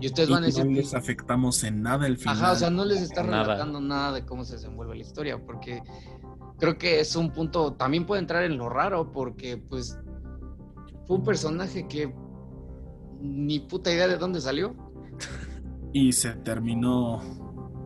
[0.00, 2.36] Y ustedes y van a decir, no les afectamos en nada el final.
[2.36, 3.42] Ajá, o sea, no les está Nada.
[3.44, 5.82] relatando nada de cómo se desenvuelve la historia, porque
[6.58, 9.96] creo que es un punto, también puede entrar en lo raro, porque pues
[11.06, 12.14] fue un personaje que
[13.20, 14.74] ni puta idea de dónde salió.
[15.92, 17.20] Y se terminó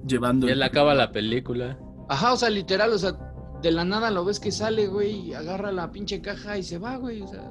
[0.07, 1.79] llevando y el- él acaba la película.
[2.09, 3.13] Ajá, o sea, literal, o sea,
[3.63, 6.79] de la nada lo ves que sale, güey, y agarra la pinche caja y se
[6.79, 7.51] va, güey, o sea.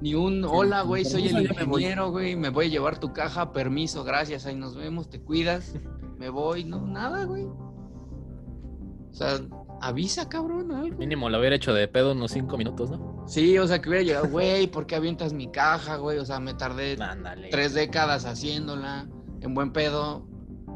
[0.00, 1.80] Ni un hola, güey, soy el permiso, ya me voy".
[1.82, 5.74] ingeniero, güey, me voy a llevar tu caja, permiso, gracias, ahí nos vemos, te cuidas,
[6.18, 7.44] me voy, no, nada, güey.
[7.44, 9.38] O sea,
[9.80, 10.98] avisa, cabrón, algo.
[10.98, 13.24] Mínimo lo hubiera hecho de pedo unos cinco minutos, ¿no?
[13.26, 16.18] Sí, o sea, que hubiera llegado, güey, ¿por qué avientas mi caja, güey?
[16.18, 17.48] O sea, me tardé Ándale.
[17.50, 19.06] tres décadas haciéndola,
[19.40, 20.26] en buen pedo,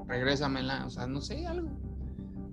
[0.07, 1.69] regrésamela, o sea, no sé, algo.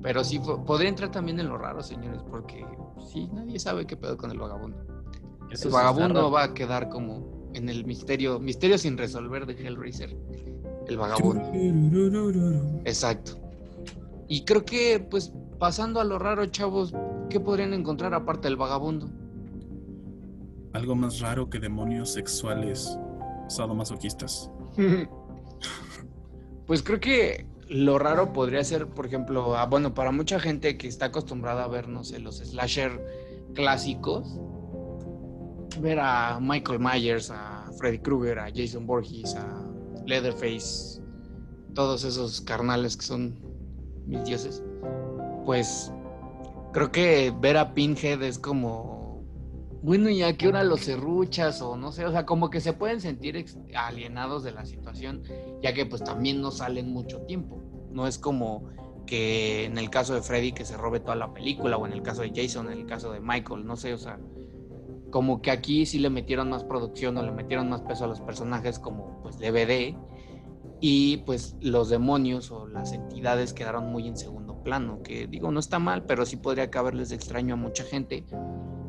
[0.02, 2.66] Pero sí, po- podría entrar también en lo raro, señores, porque
[3.12, 4.78] sí, nadie sabe qué pedo con el vagabundo.
[5.52, 10.16] Eso el vagabundo va a quedar como en el misterio, misterio sin resolver de Hellraiser.
[10.88, 11.42] El vagabundo.
[12.86, 13.34] Exacto.
[14.28, 16.94] Y creo que, pues, pasando a lo raro, chavos,
[17.30, 19.10] ¿qué podrían encontrar aparte del vagabundo?
[20.74, 22.98] Algo más raro que demonios sexuales
[23.48, 24.52] sadomasoquistas.
[26.68, 30.90] Pues creo que lo raro podría ser, por ejemplo, ah, bueno, para mucha gente que
[30.90, 33.02] está acostumbrada a ver, no sé, los slasher
[33.54, 34.38] clásicos,
[35.80, 39.66] ver a Michael Myers, a Freddy Krueger, a Jason Voorhees, a
[40.06, 41.02] Leatherface,
[41.74, 43.40] todos esos carnales que son
[44.06, 44.62] mis dioses,
[45.48, 45.94] pues
[46.74, 49.24] creo que ver a Pinhead es como,
[49.82, 51.62] bueno, ¿y a qué hora los serruchas?
[51.62, 55.24] O no sé, o sea, como que se pueden sentir alienados de la situación
[55.64, 57.64] ya que pues también no salen mucho tiempo.
[57.92, 58.66] No es como
[59.06, 62.02] que en el caso de Freddy que se robe toda la película o en el
[62.02, 64.20] caso de Jason, en el caso de Michael, no sé, o sea,
[65.12, 68.20] como que aquí sí le metieron más producción o le metieron más peso a los
[68.20, 69.96] personajes como pues DVD
[70.82, 75.62] y pues los demonios o las entidades quedaron muy en segundo plano, que digo no
[75.62, 78.26] está mal, pero sí podría caberles de extraño a mucha gente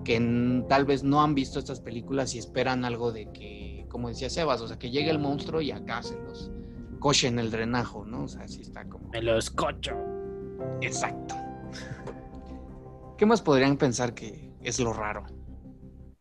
[0.05, 4.29] que tal vez no han visto estas películas y esperan algo de que, como decía
[4.29, 6.51] Sebas, o sea, que llegue el monstruo y acá se los
[6.99, 8.25] coche en el drenajo, ¿no?
[8.25, 9.09] O sea, así está como...
[9.11, 9.93] Me lo escocho.
[10.81, 11.37] Exacto.
[13.17, 15.27] ¿Qué más podrían pensar que es lo raro?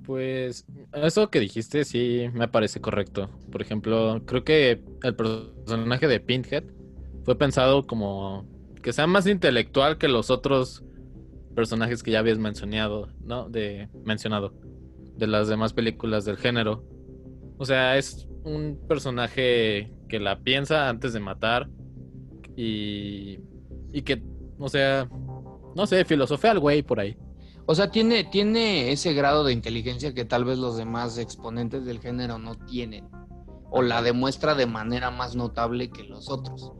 [0.04, 3.32] Pues eso que dijiste sí me parece correcto.
[3.52, 6.64] Por ejemplo, creo que el personaje de Pinhead
[7.24, 8.46] fue pensado como
[8.88, 10.82] que sea más intelectual que los otros
[11.54, 13.50] personajes que ya habías mencionado, ¿no?
[13.50, 14.54] De mencionado
[15.18, 16.86] de las demás películas del género.
[17.58, 21.68] O sea, es un personaje que la piensa antes de matar
[22.56, 23.40] y
[23.92, 24.24] y que,
[24.58, 25.10] o sea,
[25.76, 27.18] no sé, filosofía al güey por ahí.
[27.66, 32.00] O sea, tiene, tiene ese grado de inteligencia que tal vez los demás exponentes del
[32.00, 33.10] género no tienen.
[33.70, 36.72] O la demuestra de manera más notable que los otros.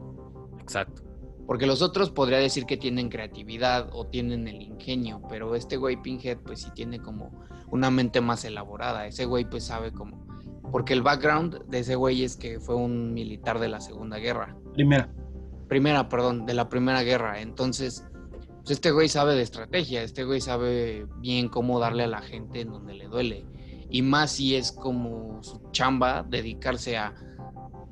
[0.58, 1.07] Exacto.
[1.48, 5.96] Porque los otros podría decir que tienen creatividad o tienen el ingenio, pero este güey
[5.96, 7.32] Pinhead pues sí tiene como
[7.70, 9.06] una mente más elaborada.
[9.06, 10.26] Ese güey pues sabe cómo.
[10.70, 14.54] Porque el background de ese güey es que fue un militar de la Segunda Guerra.
[14.74, 15.10] Primera.
[15.68, 17.40] Primera, perdón, de la Primera Guerra.
[17.40, 18.04] Entonces,
[18.58, 22.60] pues, este güey sabe de estrategia, este güey sabe bien cómo darle a la gente
[22.60, 23.46] en donde le duele.
[23.88, 27.14] Y más si es como su chamba dedicarse a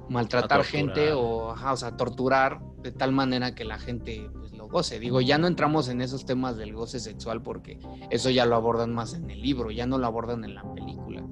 [0.09, 5.01] maltratar gente o, o sea, torturar de tal manera que la gente pues, lo goce.
[5.01, 7.79] Digo, ya no entramos en esos temas del goce sexual porque
[8.11, 11.25] eso ya lo abordan más en el libro, ya no lo abordan en la película.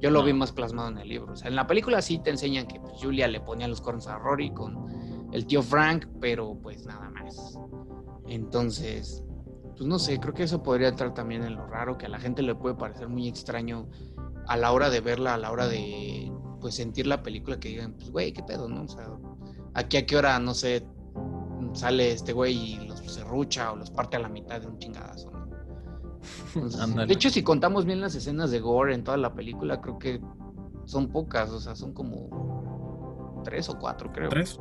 [0.00, 1.32] Yo lo vi más plasmado en el libro.
[1.32, 4.06] O sea, en la película sí te enseñan que pues, Julia le ponía los cornos
[4.08, 7.58] a Rory con el tío Frank, pero pues nada más.
[8.28, 9.22] Entonces,
[9.76, 12.18] pues no sé, creo que eso podría entrar también en lo raro, que a la
[12.18, 13.88] gente le puede parecer muy extraño
[14.46, 16.32] a la hora de verla, a la hora de
[16.66, 18.82] pues sentir la película, que digan, pues güey, qué pedo, ¿no?
[18.82, 19.08] O sea,
[19.74, 20.84] aquí a qué hora, no sé,
[21.74, 25.30] sale este güey y los serrucha o los parte a la mitad de un chingadazo,
[25.30, 25.46] ¿no?
[27.06, 30.20] de hecho, si contamos bien las escenas de gore en toda la película, creo que
[30.86, 34.28] son pocas, o sea, son como tres o cuatro, creo.
[34.28, 34.58] ¿Tres?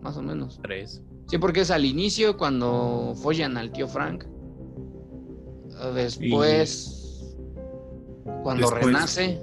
[0.00, 0.58] Más o menos.
[0.62, 1.02] Tres.
[1.26, 4.24] Sí, porque es al inicio cuando follan al tío Frank.
[5.94, 7.36] Después,
[8.42, 9.42] cuando renace.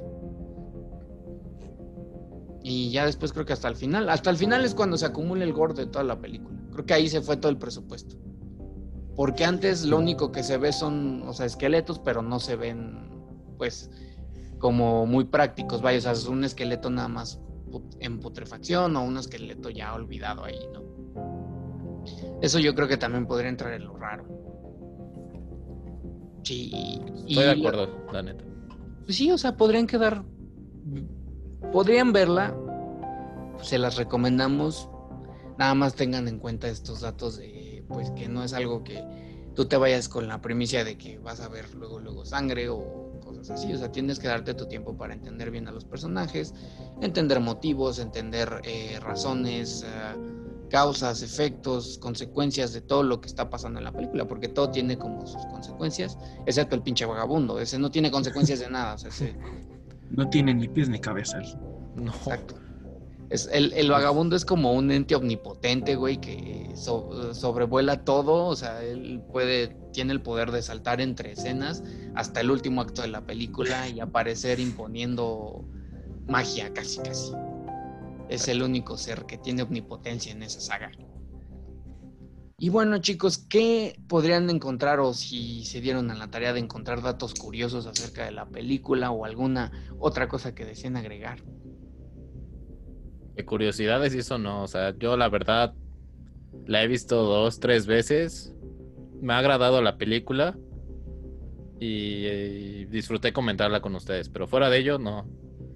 [2.71, 4.09] Y ya después creo que hasta el final.
[4.09, 6.57] Hasta el final es cuando se acumula el gore de toda la película.
[6.71, 8.15] Creo que ahí se fue todo el presupuesto.
[9.13, 13.09] Porque antes lo único que se ve son, o sea, esqueletos, pero no se ven,
[13.57, 13.91] pues,
[14.57, 15.81] como muy prácticos.
[15.81, 17.41] Vaya, o sea, es un esqueleto nada más
[17.99, 20.81] en putrefacción o un esqueleto ya olvidado ahí, ¿no?
[22.41, 24.23] Eso yo creo que también podría entrar en lo raro.
[26.43, 26.71] Sí.
[27.27, 28.45] Estoy de acuerdo, la neta.
[29.03, 30.23] Pues sí, o sea, podrían quedar.
[31.71, 32.55] Podrían verla.
[33.61, 34.89] Se las recomendamos.
[35.57, 39.03] Nada más tengan en cuenta estos datos de pues que no es algo que
[39.55, 43.19] tú te vayas con la primicia de que vas a ver luego luego sangre o
[43.23, 43.73] cosas así.
[43.73, 46.53] O sea, tienes que darte tu tiempo para entender bien a los personajes,
[47.01, 49.85] entender motivos, entender eh, razones.
[49.85, 54.71] Uh, causas, efectos, consecuencias de todo lo que está pasando en la película, porque todo
[54.71, 58.97] tiene como sus consecuencias, excepto el pinche vagabundo, ese no tiene consecuencias de nada, o
[58.97, 59.35] sea, ese...
[60.11, 61.39] No tiene ni pies ni cabeza.
[61.95, 62.11] No.
[62.11, 62.55] Exacto.
[63.29, 68.83] Es, el, el, vagabundo es como un ente omnipotente, güey, que sobrevuela todo, o sea,
[68.83, 71.81] él puede, tiene el poder de saltar entre escenas
[72.13, 75.63] hasta el último acto de la película y aparecer imponiendo
[76.27, 77.31] magia casi, casi
[78.31, 80.91] es el único ser que tiene omnipotencia en esa saga.
[82.61, 87.01] Y bueno, chicos, ¿qué podrían encontrar o si se dieron a la tarea de encontrar
[87.01, 91.41] datos curiosos acerca de la película o alguna otra cosa que deseen agregar?
[93.33, 95.73] De curiosidades y eso no, o sea, yo la verdad
[96.67, 98.53] la he visto dos, tres veces.
[99.19, 100.55] Me ha agradado la película
[101.79, 105.27] y, y disfruté comentarla con ustedes, pero fuera de ello no.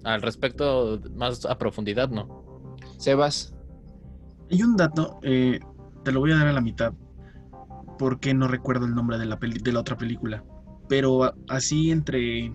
[0.04, 2.76] Al respecto, más a profundidad, no.
[2.96, 3.56] Sebas.
[4.52, 5.58] Hay un dato, eh,
[6.06, 6.94] te lo voy a dar a la mitad,
[7.98, 10.44] porque no recuerdo el nombre de la, de la otra película.
[10.88, 12.54] Pero así entre...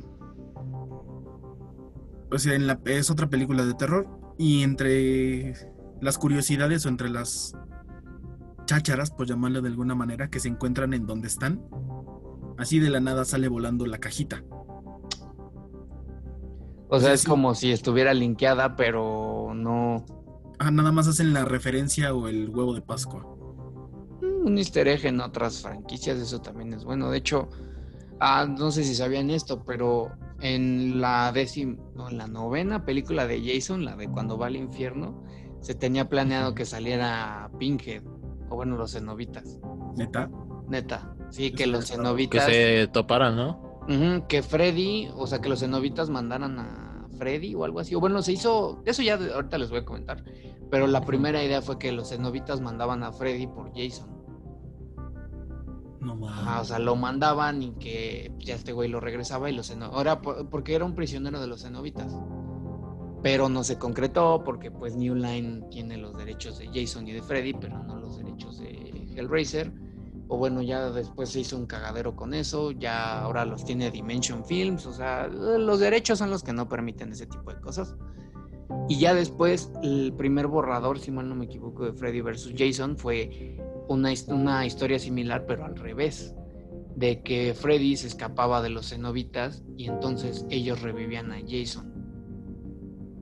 [2.31, 4.07] O sea, en la, es otra película de terror.
[4.37, 5.53] Y entre
[5.99, 7.53] las curiosidades o entre las
[8.63, 11.61] chácharas, por llamarlo de alguna manera, que se encuentran en donde están,
[12.57, 14.45] así de la nada sale volando la cajita.
[16.87, 20.05] O sea, es como si estuviera linkeada, pero no
[20.71, 23.40] nada más hacen la referencia o el huevo de Pascua.
[24.43, 27.09] Un easter egg en otras franquicias, eso también es bueno.
[27.09, 27.49] De hecho,
[28.19, 30.11] ah, no sé si sabían esto, pero
[30.41, 34.55] en la décima, no, en la novena película de Jason, la de cuando va al
[34.55, 35.23] infierno,
[35.61, 38.03] se tenía planeado que saliera Pinhead,
[38.49, 39.59] o bueno, los cenobitas.
[39.95, 40.29] ¿Neta?
[40.67, 41.15] Neta.
[41.29, 42.45] Sí, que los está- que cenobitas.
[42.45, 43.71] se toparan, ¿no?
[44.27, 47.93] Que Freddy, o sea, que los cenobitas mandaran a Freddy o algo así.
[47.93, 50.23] O bueno, se hizo, eso ya de- ahorita les voy a comentar.
[50.69, 54.09] Pero la primera idea fue que los cenobitas mandaban a Freddy por Jason.
[56.01, 56.39] No mames.
[56.39, 59.71] Ajá, o sea, lo mandaban y que ya este güey lo regresaba y los.
[59.71, 62.13] Ahora, por- porque era un prisionero de los cenobitas.
[63.23, 67.21] Pero no se concretó porque pues New Line tiene los derechos de Jason y de
[67.21, 69.71] Freddy, pero no los derechos de Hellraiser.
[70.27, 74.43] O bueno, ya después se hizo un cagadero con eso, ya ahora los tiene Dimension
[74.45, 77.95] Films, o sea, los derechos son los que no permiten ese tipo de cosas.
[78.87, 82.53] Y ya después, el primer borrador, si mal no me equivoco, de Freddy vs.
[82.57, 83.59] Jason fue
[83.91, 86.35] una, una historia similar, pero al revés.
[86.95, 91.91] De que Freddy se escapaba de los cenobitas y entonces ellos revivían a Jason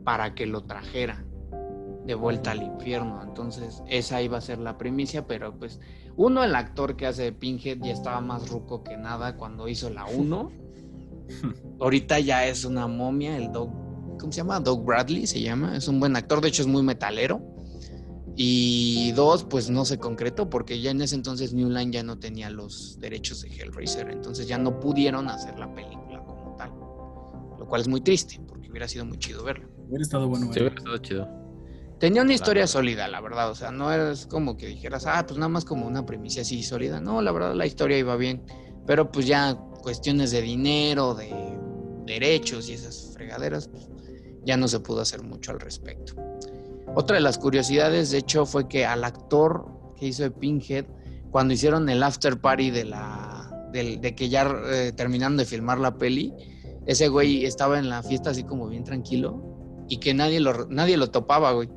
[0.03, 1.23] para que lo trajera
[2.09, 3.21] de vuelta al infierno.
[3.21, 5.79] Entonces, esa iba a ser la primicia, pero pues,
[6.15, 9.91] uno, el actor que hace de Pinhead ya estaba más ruco que nada cuando hizo
[9.91, 10.51] la 1.
[11.79, 13.69] Ahorita ya es una momia, el Doug,
[14.19, 14.59] ¿cómo se llama?
[14.59, 17.41] Doug Bradley se llama, es un buen actor, de hecho es muy metalero.
[18.35, 22.19] Y dos, pues no se concretó porque ya en ese entonces New Line ya no
[22.19, 26.69] tenía los derechos de Hellraiser, entonces ya no pudieron hacer la película como tal.
[27.59, 29.67] Lo cual es muy triste porque hubiera sido muy chido verlo.
[29.87, 30.45] Hubiera estado bueno.
[30.53, 30.67] Sí, verlo.
[30.67, 31.39] hubiera estado chido.
[31.99, 33.51] Tenía una historia sólida, la verdad.
[33.51, 36.63] O sea, no es como que dijeras, ah, pues nada más como una primicia así
[36.63, 37.01] sólida.
[37.01, 38.41] No, la verdad, la historia iba bien.
[38.87, 41.29] Pero pues ya cuestiones de dinero, de
[42.05, 43.89] derechos y esas fregaderas, pues,
[44.45, 46.13] ya no se pudo hacer mucho al respecto.
[46.95, 49.65] Otra de las curiosidades, de hecho, fue que al actor
[49.97, 50.85] que hizo de Pinhead,
[51.31, 53.35] cuando hicieron el after party de la
[53.71, 56.33] del- de, que ya eh, terminaron de filmar la peli,
[56.87, 60.97] ese güey estaba en la fiesta así como bien tranquilo y que nadie lo, nadie
[60.97, 61.69] lo topaba, güey.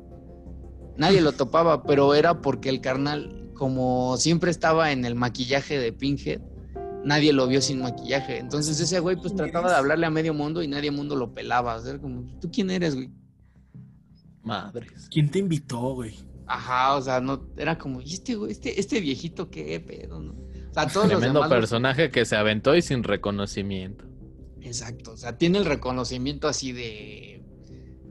[0.97, 5.93] Nadie lo topaba, pero era porque el carnal, como siempre estaba en el maquillaje de
[5.93, 6.41] Pinhead,
[7.05, 8.39] nadie lo vio sin maquillaje.
[8.39, 11.33] Entonces ese güey pues ¿Quién trataba de hablarle a medio mundo y nadie mundo lo
[11.33, 11.75] pelaba.
[11.75, 13.11] O sea, como, ¿tú quién eres, güey?
[14.43, 15.07] Madres.
[15.11, 16.15] ¿Quién te invitó, güey?
[16.45, 20.33] Ajá, o sea, no, era como, ¿y este güey, este, este viejito qué pedo, no?
[20.33, 24.05] O sea, todos los Tremendo los- personaje que se aventó y sin reconocimiento.
[24.61, 27.43] Exacto, o sea, tiene el reconocimiento así de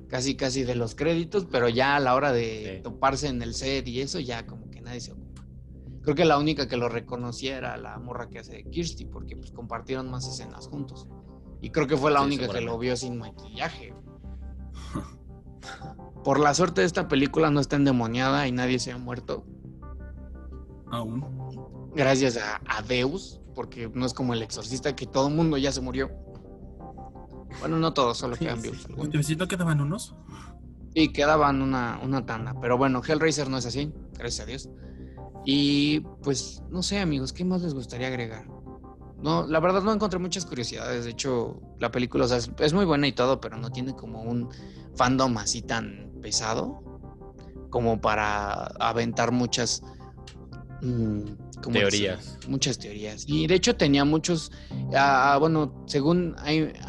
[0.08, 2.82] casi casi de los créditos, pero ya a la hora de Sí.
[2.82, 5.42] toparse en el set y eso ya como que nadie se ocupa.
[6.02, 9.36] Creo que la única que lo reconocía era la morra que hace de Kirsty, porque
[9.36, 11.06] pues compartieron más escenas juntos.
[11.62, 13.94] Y creo que fue la Sí, única que lo vio sin maquillaje.
[16.24, 19.44] Por la suerte de esta película no está endemoniada y nadie se ha muerto.
[20.90, 21.90] Aún.
[21.94, 25.72] Gracias a, a Deus, porque no es como el exorcista que todo el mundo ya
[25.72, 26.10] se murió.
[27.60, 28.86] Bueno, no todos, solo quedan vivos.
[28.86, 30.14] ¿Te no quedaban unos?
[30.94, 32.54] Y quedaban una, una tanda.
[32.60, 34.70] Pero bueno, Hellraiser no es así, gracias a Dios.
[35.44, 38.46] Y pues, no sé, amigos, ¿qué más les gustaría agregar?
[39.22, 41.04] No, la verdad no encontré muchas curiosidades.
[41.04, 43.94] De hecho, la película o sea, es, es muy buena y todo, pero no tiene
[43.94, 44.48] como un
[44.96, 46.82] fandom así tan pesado
[47.70, 49.82] como para aventar muchas
[50.82, 51.22] mm,
[51.62, 52.38] ¿cómo Teorías.
[52.48, 53.24] Muchas teorías.
[53.26, 54.52] Y de hecho tenía muchos,
[54.94, 56.36] ah, bueno, según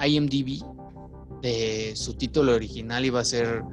[0.05, 0.63] IMDb,
[1.41, 3.63] de su título original iba a ser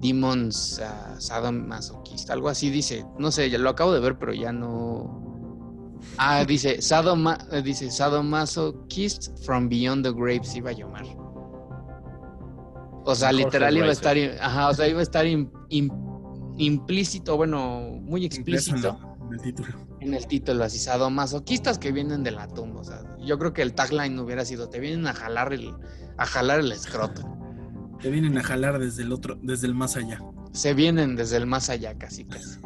[0.00, 3.04] Demons uh, Sadomasochist, algo así dice.
[3.18, 5.27] No sé, ya lo acabo de ver, pero ya no.
[6.16, 11.04] Ah, dice Sadoma, eh, dice Sadomasochist from Beyond the Graves iba a llamar.
[13.04, 15.90] O sea, literal iba a estar, ajá, o sea, iba a estar im- im-
[16.58, 19.68] implícito, bueno, muy explícito en el título.
[20.00, 22.80] en el título, así sadomasoquistas que vienen de la tumba.
[22.80, 25.72] O sea, yo creo que el tagline hubiera sido: te vienen a jalar el,
[26.18, 27.22] a jalar el escroto.
[28.02, 30.20] Te vienen a jalar desde el otro, desde el más allá.
[30.52, 32.60] Se vienen desde el más allá, casi casi.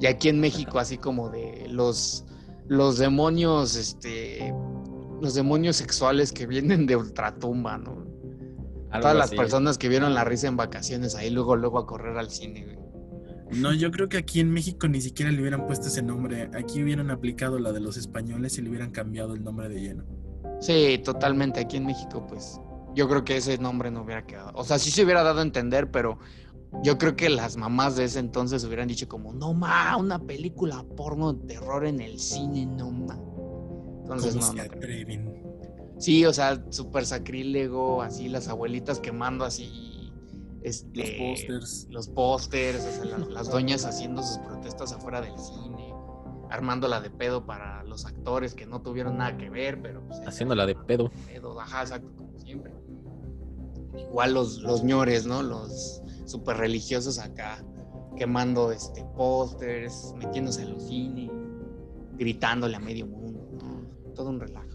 [0.00, 2.24] Y aquí en México, así como de los,
[2.68, 4.54] los demonios, este,
[5.20, 8.06] los demonios sexuales que vienen de ultratumba, ¿no?
[8.90, 9.36] Algo Todas las así.
[9.36, 12.76] personas que vieron la risa en vacaciones ahí luego, luego a correr al cine, güey.
[13.60, 16.50] No, yo creo que aquí en México ni siquiera le hubieran puesto ese nombre.
[16.54, 20.04] Aquí hubieran aplicado la de los españoles y le hubieran cambiado el nombre de lleno.
[20.60, 21.60] Sí, totalmente.
[21.60, 22.60] Aquí en México, pues,
[22.94, 24.50] yo creo que ese nombre no hubiera quedado.
[24.54, 26.18] O sea, sí se hubiera dado a entender, pero
[26.82, 30.84] yo creo que las mamás de ese entonces hubieran dicho como, no ma, una película
[30.96, 33.18] porno de terror en el cine, no ma.
[34.02, 35.42] Entonces, ¿Cómo no, se atreven?
[35.98, 40.12] Sí, o sea, súper sacrílego, así las abuelitas quemando así,
[40.62, 41.86] este, Los pósters.
[41.90, 45.94] los pósters, o sea, las, las doñas haciendo sus protestas afuera del cine.
[46.50, 50.06] armándola de pedo para los actores que no tuvieron nada que ver, pero...
[50.06, 51.10] Pues, Haciéndola de pedo.
[51.26, 51.60] pedo.
[51.60, 52.72] Ajá, exacto, como siempre.
[53.98, 55.42] Igual los, los ñores, ¿no?
[55.42, 57.64] Los super religiosos acá,
[58.16, 61.30] quemando este pósters, metiéndose en los cines,
[62.18, 64.12] gritándole a medio mundo, ¿no?
[64.14, 64.66] Todo un relajo.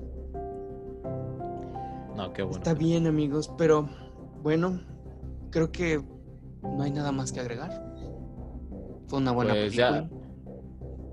[2.16, 2.58] No, qué bueno.
[2.58, 3.90] Está bien, amigos, pero
[4.42, 4.82] bueno,
[5.50, 6.04] creo que
[6.62, 7.94] no hay nada más que agregar.
[9.08, 10.02] Fue una buena Pues película.
[10.02, 10.10] ya,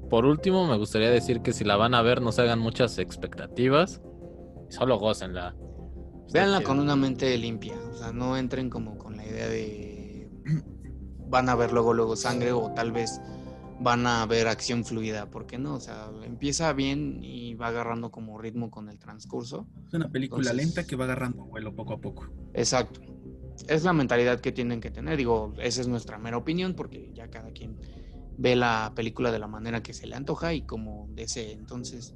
[0.08, 2.98] por último, me gustaría decir que si la van a ver, no se hagan muchas
[2.98, 4.00] expectativas.
[4.68, 5.54] Solo gócenla.
[6.32, 9.87] Véanla con una mente limpia, o sea, no entren como con la idea de
[11.28, 13.20] van a ver luego luego sangre o tal vez
[13.80, 15.74] van a ver acción fluida, ¿por qué no?
[15.74, 19.68] O sea, empieza bien y va agarrando como ritmo con el transcurso.
[19.86, 22.26] Es una película Entonces- lenta que va agarrando vuelo poco a poco.
[22.54, 23.00] Exacto.
[23.68, 25.16] Es la mentalidad que tienen que tener.
[25.16, 27.76] Digo, esa es nuestra mera opinión porque ya cada quien
[28.36, 31.52] ve la película de la manera que se le antoja y como desee.
[31.52, 32.14] Entonces,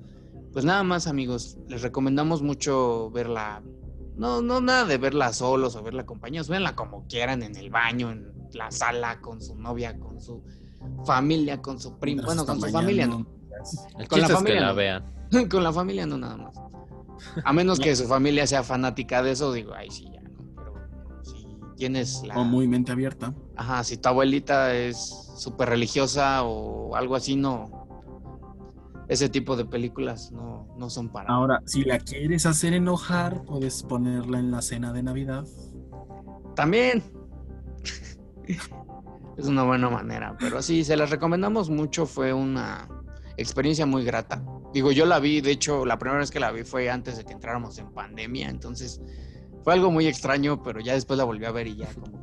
[0.52, 3.62] pues nada más amigos, les recomendamos mucho verla.
[4.16, 6.48] No, no nada de verla solos o verla acompañados.
[6.48, 10.42] Véanla como quieran, en el baño, en la sala, con su novia, con su
[11.04, 12.22] familia, con su primo.
[12.22, 13.26] Bueno, con su familia no.
[13.98, 14.74] El con la es que familia la no.
[14.74, 15.14] vean.
[15.50, 16.54] con la familia no nada más.
[17.44, 20.30] A menos que su familia sea fanática de eso, digo, ay, sí, ya, ¿no?
[20.56, 20.74] Pero
[21.22, 21.46] si
[21.76, 22.36] tienes la...
[22.36, 23.34] O muy mente abierta.
[23.56, 27.81] Ajá, si tu abuelita es súper religiosa o algo así, no.
[29.12, 31.28] Ese tipo de películas no, no son para...
[31.28, 35.44] Ahora, si la quieres hacer enojar, puedes ponerla en la cena de Navidad.
[36.56, 37.02] También.
[39.36, 42.88] es una buena manera, pero sí, se las recomendamos mucho, fue una
[43.36, 44.42] experiencia muy grata.
[44.72, 47.24] Digo, yo la vi, de hecho, la primera vez que la vi fue antes de
[47.26, 49.02] que entráramos en pandemia, entonces
[49.62, 52.18] fue algo muy extraño, pero ya después la volví a ver y ya como...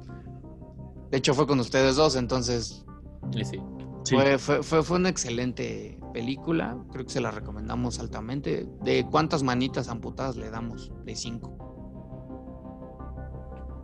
[1.12, 2.84] De hecho, fue con ustedes dos, entonces
[3.32, 3.62] sí.
[4.06, 4.16] Sí.
[4.16, 8.68] Fue, fue, fue, fue una excelente película, creo que se la recomendamos altamente.
[8.84, 10.92] ¿De cuántas manitas amputadas le damos?
[11.06, 11.56] De cinco.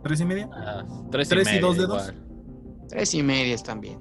[0.02, 0.48] ¿Tres y media?
[0.52, 2.08] Ah, tres, Tres y media dos dedos.
[2.08, 2.86] igual.
[2.88, 4.00] Tres y medias también.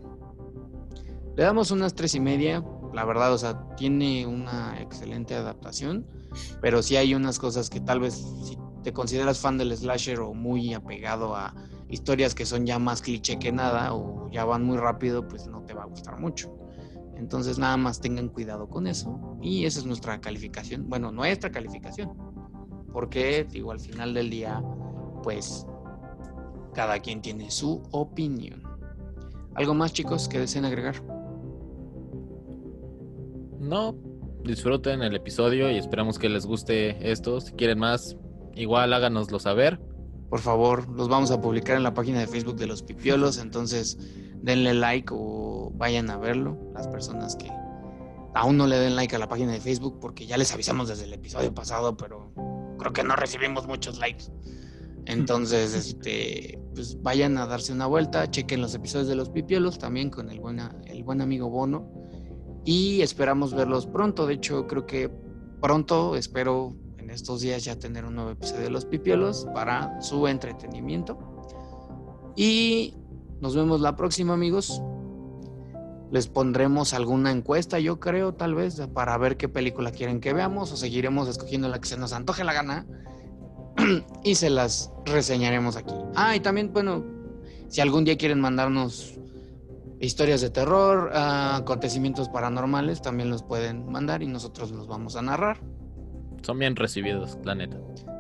[1.36, 2.64] Le damos unas tres y media,
[2.94, 6.06] la verdad, o sea, tiene una excelente adaptación,
[6.62, 10.34] pero sí hay unas cosas que tal vez si te consideras fan del slasher o
[10.34, 11.54] muy apegado a
[11.90, 15.64] historias que son ya más cliché que nada o ya van muy rápido, pues no
[15.64, 16.56] te va a gustar mucho.
[17.18, 22.12] Entonces nada más tengan cuidado con eso y esa es nuestra calificación, bueno, nuestra calificación,
[22.92, 24.62] porque digo, al final del día,
[25.24, 25.66] pues
[26.74, 28.64] cada quien tiene su opinión.
[29.56, 31.02] ¿Algo más chicos que deseen agregar?
[33.60, 33.96] No,
[34.44, 37.40] disfruten el episodio y esperamos que les guste esto.
[37.40, 38.18] Si quieren más,
[38.54, 39.80] igual háganoslo saber.
[40.30, 43.98] Por favor, los vamos a publicar en la página de Facebook de los Pipiolos, entonces
[44.46, 46.58] denle like o vayan a verlo.
[46.74, 47.52] Las personas que
[48.36, 51.06] aún no le den like a la página de Facebook, porque ya les avisamos desde
[51.06, 52.32] el episodio pasado, pero
[52.78, 54.26] creo que no recibimos muchos likes.
[55.06, 60.10] Entonces, este, pues vayan a darse una vuelta, chequen los episodios de los Pipiolos también
[60.10, 61.92] con el, buena, el buen amigo Bono.
[62.66, 64.26] Y esperamos verlos pronto.
[64.26, 65.10] De hecho, creo que
[65.62, 70.28] pronto, espero en estos días ya tener un nuevo episodio de Los Pipiolos para su
[70.28, 71.18] entretenimiento.
[72.36, 72.96] Y
[73.42, 74.82] nos vemos la próxima, amigos.
[76.12, 80.72] Les pondremos alguna encuesta, yo creo, tal vez, para ver qué película quieren que veamos
[80.72, 82.86] o seguiremos escogiendo la que se nos antoje la gana
[84.24, 85.96] y se las reseñaremos aquí.
[86.16, 87.04] Ah, y también, bueno,
[87.68, 89.20] si algún día quieren mandarnos
[90.00, 95.22] historias de terror, ah, acontecimientos paranormales, también los pueden mandar y nosotros los vamos a
[95.22, 95.60] narrar.
[96.46, 97.78] Son bien recibidos, la neta.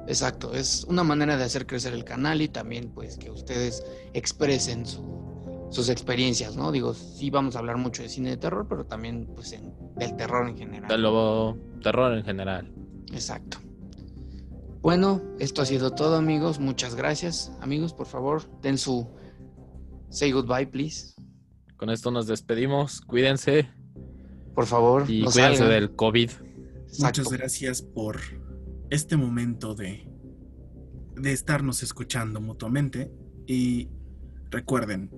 [0.08, 4.86] Exacto, es una manera de hacer crecer el canal y también pues que ustedes expresen
[4.86, 6.72] su- sus experiencias, ¿no?
[6.72, 10.16] Digo, sí vamos a hablar mucho de cine de terror, pero también pues en- del
[10.16, 10.88] terror en general.
[10.88, 12.72] De lo terror en general.
[13.12, 13.58] Exacto.
[14.82, 17.52] Bueno, esto ha sido todo amigos, muchas gracias.
[17.62, 19.08] Amigos, por favor, den su
[20.10, 21.14] say goodbye, please.
[21.78, 23.02] Con esto nos despedimos.
[23.02, 23.68] Cuídense
[24.54, 25.70] Por favor, y no cuídense salgan.
[25.74, 26.30] del COVID.
[26.88, 27.22] Exacto.
[27.22, 28.20] Muchas gracias por
[28.90, 30.10] este momento de,
[31.16, 33.12] de estarnos escuchando mutuamente.
[33.48, 33.90] Y
[34.50, 35.12] recuerden,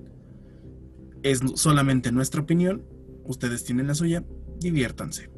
[1.24, 2.86] es solamente nuestra opinión.
[3.24, 4.24] Ustedes tienen la suya.
[4.60, 5.30] Diviértanse.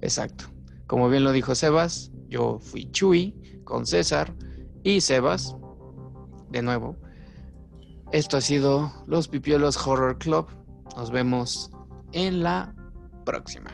[0.00, 0.46] Exacto.
[0.86, 4.34] Como bien lo dijo Sebas, yo fui Chuy con César
[4.82, 5.56] y Sebas,
[6.50, 6.96] de nuevo.
[8.12, 10.46] Esto ha sido Los Pipiolos Horror Club.
[10.96, 11.70] Nos vemos
[12.12, 12.74] en la
[13.24, 13.70] próxima.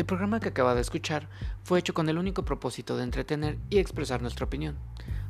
[0.00, 1.28] El programa que acaba de escuchar
[1.62, 4.78] fue hecho con el único propósito de entretener y expresar nuestra opinión.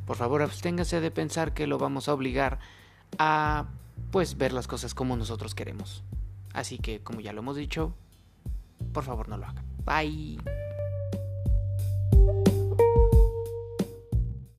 [0.07, 2.57] Por favor, absténgase de pensar que lo vamos a obligar
[3.19, 3.65] a
[4.11, 6.05] pues ver las cosas como nosotros queremos.
[6.53, 7.93] Así que, como ya lo hemos dicho,
[8.93, 9.65] por favor no lo hagan.
[9.83, 10.37] Bye.